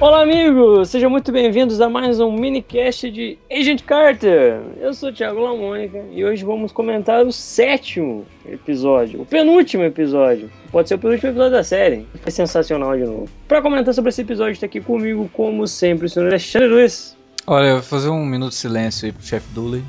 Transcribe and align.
Olá, 0.00 0.22
amigos! 0.22 0.88
Sejam 0.88 1.10
muito 1.10 1.30
bem-vindos 1.30 1.78
a 1.78 1.86
mais 1.86 2.20
um 2.20 2.32
minicast 2.32 3.10
de 3.10 3.36
Agent 3.52 3.82
Carter. 3.82 4.58
Eu 4.80 4.94
sou 4.94 5.10
o 5.10 5.12
Thiago 5.12 5.38
Lamônica 5.38 6.02
e 6.10 6.24
hoje 6.24 6.42
vamos 6.42 6.72
comentar 6.72 7.22
o 7.26 7.30
sétimo 7.30 8.24
episódio, 8.46 9.20
o 9.20 9.26
penúltimo 9.26 9.84
episódio. 9.84 10.50
Pode 10.72 10.88
ser 10.88 10.94
o 10.94 10.98
penúltimo 10.98 11.32
episódio 11.32 11.52
da 11.52 11.62
série. 11.62 12.06
É 12.24 12.30
sensacional 12.30 12.96
de 12.96 13.04
novo. 13.04 13.28
Para 13.46 13.60
comentar 13.60 13.92
sobre 13.92 14.08
esse 14.08 14.22
episódio, 14.22 14.52
está 14.52 14.64
aqui 14.64 14.80
comigo, 14.80 15.28
como 15.34 15.66
sempre, 15.66 16.06
o 16.06 16.08
senhor 16.08 16.28
Alexandre 16.28 16.68
Luiz. 16.68 17.14
Olha, 17.46 17.66
eu 17.66 17.74
vou 17.74 17.82
fazer 17.82 18.08
um 18.08 18.24
minuto 18.24 18.52
de 18.52 18.56
silêncio 18.56 19.04
aí 19.04 19.12
pro 19.12 19.22
chefe 19.22 19.52
Dooley. 19.52 19.82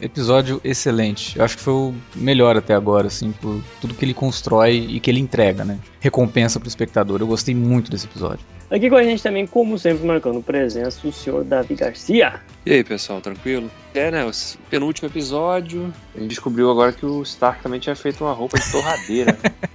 Episódio 0.00 0.60
excelente. 0.64 1.38
Eu 1.38 1.44
acho 1.44 1.56
que 1.56 1.62
foi 1.62 1.74
o 1.74 1.94
melhor 2.14 2.56
até 2.56 2.74
agora, 2.74 3.08
assim, 3.08 3.32
por 3.32 3.62
tudo 3.80 3.94
que 3.94 4.04
ele 4.04 4.14
constrói 4.14 4.76
e 4.88 4.98
que 5.00 5.10
ele 5.10 5.20
entrega, 5.20 5.64
né? 5.64 5.78
Recompensa 6.00 6.58
pro 6.58 6.68
espectador. 6.68 7.20
Eu 7.20 7.26
gostei 7.26 7.54
muito 7.54 7.90
desse 7.90 8.06
episódio. 8.06 8.44
Aqui 8.70 8.88
com 8.88 8.96
a 8.96 9.02
gente 9.02 9.20
também, 9.20 9.46
como 9.46 9.76
sempre, 9.76 10.06
marcando 10.06 10.40
presença, 10.40 11.06
o 11.06 11.12
senhor 11.12 11.42
Davi 11.42 11.74
Garcia. 11.74 12.40
E 12.64 12.72
aí, 12.72 12.84
pessoal, 12.84 13.20
tranquilo? 13.20 13.68
É, 13.92 14.12
né, 14.12 14.24
o 14.24 14.30
penúltimo 14.70 15.08
episódio, 15.08 15.92
a 16.14 16.20
gente 16.20 16.28
descobriu 16.28 16.70
agora 16.70 16.92
que 16.92 17.04
o 17.04 17.20
Stark 17.22 17.62
também 17.62 17.80
tinha 17.80 17.96
feito 17.96 18.22
uma 18.22 18.32
roupa 18.32 18.58
de 18.58 18.70
torradeira. 18.70 19.36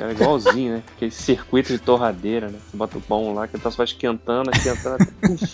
Era 0.00 0.12
igualzinho, 0.12 0.74
né? 0.74 0.82
Aquele 0.96 1.10
circuito 1.10 1.72
de 1.72 1.78
torradeira, 1.78 2.48
né? 2.48 2.58
Você 2.70 2.76
bota 2.76 2.98
o 2.98 3.00
pão 3.00 3.34
lá, 3.34 3.46
que 3.46 3.56
ele 3.56 3.62
tá 3.62 3.70
só 3.70 3.84
esquentando, 3.84 4.50
esquentando. 4.50 5.06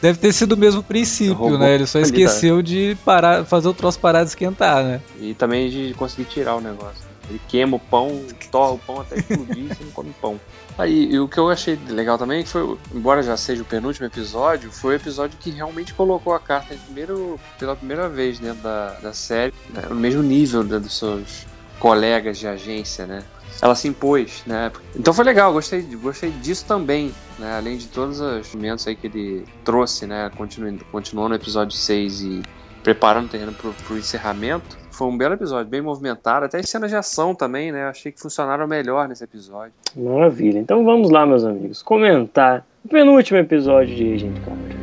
Deve 0.00 0.18
ter 0.18 0.32
sido 0.32 0.52
o 0.52 0.56
mesmo 0.56 0.82
princípio, 0.82 1.58
né? 1.58 1.74
Ele 1.74 1.86
só 1.86 1.98
esqueceu 1.98 2.60
de 2.62 2.96
parar, 3.04 3.44
fazer 3.44 3.68
o 3.68 3.74
troço 3.74 3.98
parar 3.98 4.22
de 4.22 4.30
esquentar, 4.30 4.84
né? 4.84 5.00
E 5.18 5.34
também 5.34 5.70
de 5.70 5.94
conseguir 5.94 6.28
tirar 6.28 6.56
o 6.56 6.60
negócio. 6.60 7.06
Ele 7.28 7.40
queima 7.48 7.76
o 7.76 7.80
pão, 7.80 8.22
torra 8.50 8.72
o 8.72 8.78
pão 8.78 9.00
até 9.00 9.18
explodir 9.18 9.64
e 9.64 9.68
você 9.68 9.84
não 9.84 9.90
come 9.90 10.14
pão. 10.20 10.38
Aí, 10.78 11.10
e 11.10 11.18
o 11.18 11.26
que 11.26 11.38
eu 11.38 11.50
achei 11.50 11.78
legal 11.88 12.18
também 12.18 12.44
foi, 12.44 12.76
embora 12.94 13.22
já 13.22 13.36
seja 13.36 13.62
o 13.62 13.64
penúltimo 13.64 14.06
episódio, 14.06 14.70
foi 14.70 14.94
o 14.94 14.96
episódio 14.96 15.38
que 15.40 15.50
realmente 15.50 15.94
colocou 15.94 16.34
a 16.34 16.38
carta 16.38 16.76
primeiro, 16.84 17.40
pela 17.58 17.74
primeira 17.74 18.08
vez 18.08 18.38
dentro 18.38 18.62
da, 18.62 18.90
da 19.02 19.12
série, 19.12 19.54
né, 19.70 19.82
no 19.88 19.94
mesmo 19.94 20.22
nível 20.22 20.62
né, 20.62 20.78
dos 20.78 20.98
seus 20.98 21.46
colegas 21.78 22.38
de 22.38 22.46
agência, 22.46 23.06
né? 23.06 23.22
Ela 23.60 23.74
se 23.74 23.88
impôs, 23.88 24.42
né? 24.46 24.70
Então 24.94 25.12
foi 25.12 25.24
legal, 25.24 25.52
gostei, 25.52 25.82
gostei 25.82 26.30
disso 26.30 26.64
também, 26.66 27.12
né? 27.38 27.56
Além 27.56 27.76
de 27.76 27.88
todos 27.88 28.20
os 28.20 28.54
momentos 28.54 28.86
aí 28.86 28.94
que 28.94 29.06
ele 29.06 29.44
trouxe, 29.64 30.06
né? 30.06 30.30
Continuando, 30.36 31.28
no 31.28 31.34
episódio 31.34 31.76
6 31.76 32.20
e 32.22 32.42
preparando 32.82 33.26
o 33.26 33.28
terreno 33.28 33.52
pro, 33.52 33.72
pro 33.72 33.98
encerramento. 33.98 34.78
Foi 34.90 35.08
um 35.08 35.16
belo 35.16 35.34
episódio, 35.34 35.68
bem 35.68 35.82
movimentado, 35.82 36.46
até 36.46 36.58
as 36.58 36.68
cenas 36.70 36.90
de 36.90 36.96
ação 36.96 37.34
também, 37.34 37.70
né? 37.70 37.84
Achei 37.84 38.12
que 38.12 38.20
funcionaram 38.20 38.66
melhor 38.66 39.08
nesse 39.08 39.24
episódio. 39.24 39.72
Maravilha. 39.94 40.58
Então 40.58 40.84
vamos 40.84 41.10
lá, 41.10 41.26
meus 41.26 41.44
amigos, 41.44 41.82
comentar 41.82 42.64
o 42.84 42.88
penúltimo 42.88 43.38
episódio 43.38 43.94
de 43.94 44.14
Agent 44.14 44.36
Carter. 44.44 44.75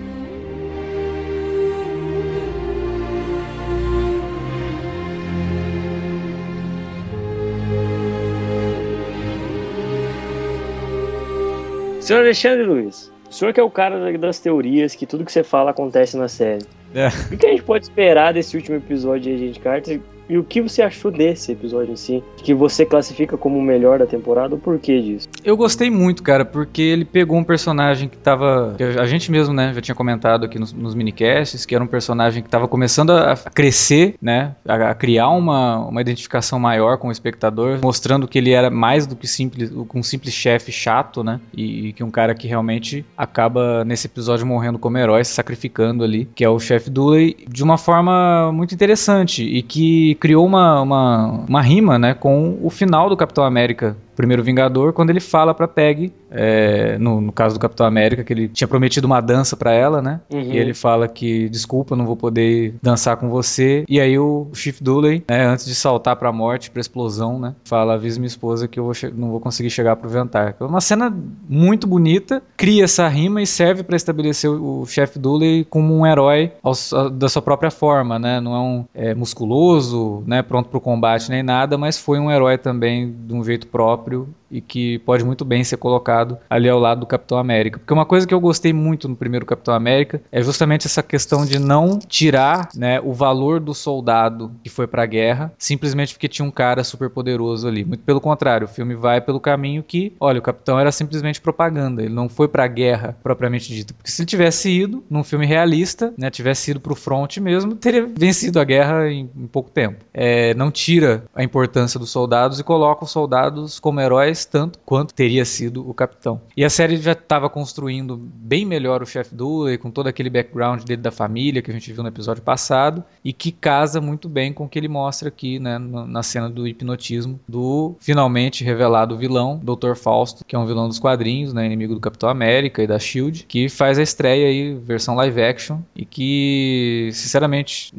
Senhor 12.14 12.26
Alexandre 12.26 12.64
Luiz, 12.64 13.12
o 13.28 13.34
senhor 13.34 13.52
que 13.52 13.60
é 13.60 13.64
o 13.64 13.72
cara 13.72 14.16
das 14.20 14.40
teorias, 14.40 14.94
que 14.94 15.08
tudo 15.08 15.26
que 15.26 15.32
você 15.32 15.44
fala 15.44 15.72
acontece 15.72 16.16
na 16.16 16.28
série. 16.28 16.64
É. 16.94 17.08
O 17.34 17.36
que 17.36 17.48
a 17.48 17.50
gente 17.50 17.64
pode 17.64 17.86
esperar 17.86 18.36
desse 18.36 18.56
último 18.56 18.78
episódio 18.78 19.36
de 19.36 19.46
Agent 19.46 19.60
Carter 19.60 20.00
e 20.30 20.38
o 20.38 20.44
que 20.44 20.62
você 20.62 20.82
achou 20.82 21.12
desse 21.12 21.52
episódio 21.52 21.94
em 21.94 21.96
si? 21.96 22.24
Que 22.38 22.54
você 22.54 22.86
classifica 22.86 23.38
como 23.38 23.58
o 23.58 23.62
melhor 23.62 24.00
da 24.00 24.06
temporada? 24.06 24.56
O 24.56 24.58
porquê 24.58 25.02
disso? 25.02 25.28
Eu 25.44 25.58
gostei 25.58 25.90
muito, 25.90 26.24
cara, 26.24 26.46
porque 26.46 26.82
ele 26.82 27.06
pegou 27.06 27.38
um 27.38 27.44
personagem 27.44 28.08
que 28.08 28.18
tava. 28.18 28.74
Que 28.78 28.84
a 28.84 29.06
gente 29.06 29.32
mesmo, 29.32 29.54
né, 29.54 29.74
já 29.74 29.82
tinha 29.82 29.96
comentado 29.96 30.46
aqui 30.46 30.58
nos, 30.58 30.72
nos 30.74 30.96
minicasts, 30.96 31.66
que 31.66 31.76
era 31.76 31.84
um 31.84 31.88
personagem 31.88 32.42
que 32.42 32.50
tava 32.50 32.68
começando 32.68 33.12
a, 33.12 33.36
crescer, 33.36 34.16
né? 34.22 34.56
A, 34.68 34.92
a, 34.92 34.96
criar 34.96 35.30
uma, 35.30 35.88
uma 35.88 36.02
identificação 36.02 36.60
maior 36.60 36.98
com 36.98 37.10
o 37.10 37.12
espectador, 37.12 37.80
mostrando 37.82 38.28
que 38.28 38.38
ele 38.38 38.52
era 38.52 38.70
mais 38.70 39.06
do 39.06 39.16
que 39.16 39.28
simples, 39.28 39.72
um 39.94 40.04
simples 40.04 40.34
chefe 40.34 40.72
chato, 40.72 41.24
né? 41.24 41.40
E, 41.54 41.90
e, 41.90 41.94
que 41.94 42.04
um 42.04 42.12
cara 42.12 42.34
que 42.34 42.48
realmente 42.48 43.06
acaba 43.18 43.84
nesse 43.84 44.08
episódio 44.08 44.46
morrendo 44.46 44.80
como 44.80 44.98
herói, 44.98 45.24
se 45.24 45.34
sacrificando 45.34 46.04
ali, 46.04 46.28
que 46.34 46.44
é 46.44 46.50
o 46.50 46.60
chefe 46.60 46.90
Dooley, 46.90 47.36
de 47.48 47.64
uma 47.64 47.78
forma 47.78 48.52
muito 48.52 48.74
interessante 48.74 49.44
e 49.44 49.62
que 49.62 50.13
criou 50.16 50.46
uma, 50.46 50.82
uma, 50.82 51.28
uma 51.48 51.62
rima 51.62 51.98
né, 51.98 52.14
com 52.14 52.58
o 52.62 52.70
final 52.70 53.10
do 53.10 53.18
Capitão 53.18 53.44
América 53.44 53.96
primeiro 54.16 54.44
Vingador, 54.44 54.94
quando 54.94 55.10
ele 55.10 55.20
fala 55.20 55.54
pra 55.54 55.68
Peg, 55.68 56.12
é, 56.32 56.98
no, 56.98 57.22
no, 57.22 57.32
caso 57.32 57.56
do 57.56 57.60
Capitão 57.60 57.86
América, 57.86 58.24
que 58.24 58.34
ele 58.34 58.48
tinha 58.48 58.68
prometido 58.68 59.06
uma 59.06 59.22
dança 59.22 59.56
para 59.56 59.72
ela, 59.72 60.02
né? 60.02 60.20
Uhum. 60.32 60.42
E 60.42 60.58
ele 60.58 60.74
fala 60.74 61.08
que, 61.08 61.48
desculpa, 61.50 61.96
não 61.96 62.06
vou 62.06 62.16
poder 62.16 62.76
dançar 62.82 63.18
com 63.18 63.30
você. 63.30 63.84
E 63.88 64.00
aí 64.00 64.18
o 64.18 64.48
Chief 64.54 64.82
Dooley, 64.82 65.24
né, 65.30 65.46
antes 65.46 65.66
de 65.66 65.76
saltar 65.76 66.16
pra 66.16 66.32
morte, 66.32 66.72
pra 66.72 66.82
explosão, 66.82 67.40
né? 67.40 67.54
Fala, 67.64 67.94
avisa 67.94 68.20
minha 68.20 68.28
esposa 68.28 68.68
que 68.68 68.80
eu 68.80 68.86
vou 68.86 68.94
não 69.16 69.32
vou 69.32 69.40
conseguir 69.40 69.70
chegar 69.70 69.96
pro 69.96 70.10
Ventar. 70.10 70.56
É 70.60 70.64
uma 70.64 70.82
cena 70.82 71.14
muito 71.48 71.86
bonita, 71.86 72.42
cria 72.56 72.86
essa 72.86 73.08
rima 73.08 73.42
e 73.42 73.48
serve 73.48 73.84
para 73.84 73.96
estabelecer 73.96 74.50
o, 74.50 74.86
Chef 74.86 75.18
Dooley 75.18 75.66
como 75.66 75.98
um 75.98 76.06
herói 76.06 76.52
ao, 76.62 76.74
a, 76.94 77.10
da 77.10 77.28
sua 77.30 77.42
própria 77.42 77.72
forma, 77.72 78.18
né? 78.18 78.40
Não 78.40 78.56
é 78.56 78.60
um 78.60 78.86
é, 78.94 79.16
musculoso, 79.16 80.24
né? 80.26 80.42
Pronto 80.42 80.70
pro 80.70 80.80
combate 80.80 81.30
nem 81.30 81.44
nada, 81.44 81.78
mas 81.78 81.98
foi 81.98 82.20
um 82.20 82.32
herói 82.32 82.58
também 82.58 83.14
de 83.26 83.34
um 83.34 83.44
jeito 83.44 83.68
próprio 83.68 84.03
próprio 84.04 84.28
e 84.54 84.62
que 84.62 85.00
pode 85.00 85.26
muito 85.26 85.44
bem 85.44 85.64
ser 85.64 85.78
colocado 85.78 86.38
ali 86.50 86.70
ao 86.70 86.80
lado 86.80 87.00
do 87.00 87.08
Capitão 87.08 87.38
América. 87.38 87.80
Porque 87.80 87.94
uma 87.94 88.06
coisa 88.06 88.28
que 88.28 88.34
eu 88.34 88.40
gostei 88.40 88.72
muito 88.72 89.10
no 89.10 89.16
primeiro 89.16 89.46
Capitão 89.46 89.74
América 89.74 90.22
é 90.32 90.42
justamente 90.42 90.86
essa 90.86 91.02
questão 91.02 91.46
de 91.46 91.58
não 91.58 91.98
tirar 91.98 92.70
né, 92.76 93.02
o 93.02 93.12
valor 93.12 93.60
do 93.60 93.74
soldado 93.74 94.52
que 94.64 94.70
foi 94.70 94.86
para 94.86 95.04
a 95.04 95.08
guerra 95.08 95.52
simplesmente 95.58 96.14
porque 96.14 96.28
tinha 96.28 96.46
um 96.46 96.52
cara 96.52 96.84
super 96.84 97.10
poderoso 97.10 97.68
ali. 97.68 97.84
Muito 97.84 98.04
pelo 98.04 98.22
contrário, 98.22 98.66
o 98.66 98.70
filme 98.70 98.94
vai 98.94 99.20
pelo 99.20 99.40
caminho 99.40 99.82
que, 99.82 100.14
olha, 100.20 100.40
o 100.40 100.42
Capitão 100.42 100.80
era 100.80 100.92
simplesmente 100.92 101.42
propaganda, 101.42 102.04
ele 102.04 102.14
não 102.14 102.30
foi 102.30 102.48
para 102.48 102.64
a 102.64 102.68
guerra 102.68 103.18
propriamente 103.24 103.74
dita. 103.74 103.94
Porque 103.94 104.12
se 104.12 104.22
ele 104.22 104.28
tivesse 104.28 104.70
ido 104.70 105.04
num 105.10 105.24
filme 105.24 105.46
realista, 105.46 106.14
né, 106.18 106.30
tivesse 106.30 106.72
ido 106.72 106.80
para 106.80 106.94
o 106.94 106.96
front 106.96 107.38
mesmo, 107.38 107.76
teria 107.76 108.06
vencido 108.06 108.60
a 108.60 108.64
guerra 108.64 109.10
em, 109.10 109.30
em 109.36 109.48
pouco 109.48 109.72
tempo. 109.72 110.04
É, 110.14 110.54
não 110.54 110.70
tira 110.70 111.24
a 111.34 111.44
importância 111.44 112.00
dos 112.00 112.12
soldados 112.12 112.60
e 112.60 112.64
coloca 112.64 113.06
os 113.06 113.12
soldados 113.12 113.80
como 113.80 114.00
heróis 114.00 114.43
tanto 114.46 114.80
quanto 114.86 115.14
teria 115.14 115.46
sido 115.46 115.88
o 115.88 115.94
capitão. 115.94 116.42
E 116.56 116.64
a 116.64 116.70
série 116.70 116.98
já 116.98 117.14
estava 117.14 117.50
construindo 117.50 118.18
bem 118.18 118.66
melhor 118.66 119.02
o 119.02 119.06
chefe 119.06 119.34
Dooley, 119.36 119.78
com 119.78 119.92
todo 119.92 120.08
aquele 120.08 120.30
background 120.30 120.84
dele 120.84 121.02
da 121.02 121.12
família 121.12 121.62
que 121.62 121.72
a 121.72 121.74
gente 121.74 121.92
viu 121.92 122.04
no 122.04 122.10
episódio 122.10 122.44
passado, 122.44 123.04
e 123.24 123.32
que 123.34 123.52
casa 123.52 124.02
muito 124.02 124.28
bem 124.28 124.54
com 124.54 124.66
o 124.66 124.70
que 124.70 124.80
ele 124.80 124.88
mostra 124.88 125.28
aqui 125.28 125.60
né, 125.60 125.78
na 125.80 126.24
cena 126.24 126.50
do 126.50 126.68
hipnotismo 126.68 127.40
do 127.48 127.96
finalmente 128.00 128.64
revelado 128.64 129.18
vilão, 129.18 129.60
Dr. 129.64 129.96
Fausto, 129.96 130.44
que 130.46 130.56
é 130.56 130.60
um 130.60 130.66
vilão 130.66 130.88
dos 130.88 131.00
quadrinhos, 131.00 131.54
né, 131.54 131.66
inimigo 131.66 131.94
do 131.94 132.00
Capitão 132.00 132.30
América 132.30 132.82
e 132.82 132.88
da 132.88 133.00
Shield, 133.00 133.46
que 133.48 133.70
faz 133.70 133.98
a 133.98 134.04
estreia 134.04 134.48
aí, 134.48 134.74
versão 134.74 135.16
live 135.16 135.42
action, 135.42 135.80
e 135.96 136.06
que, 136.06 137.10
sinceramente, 137.14 137.94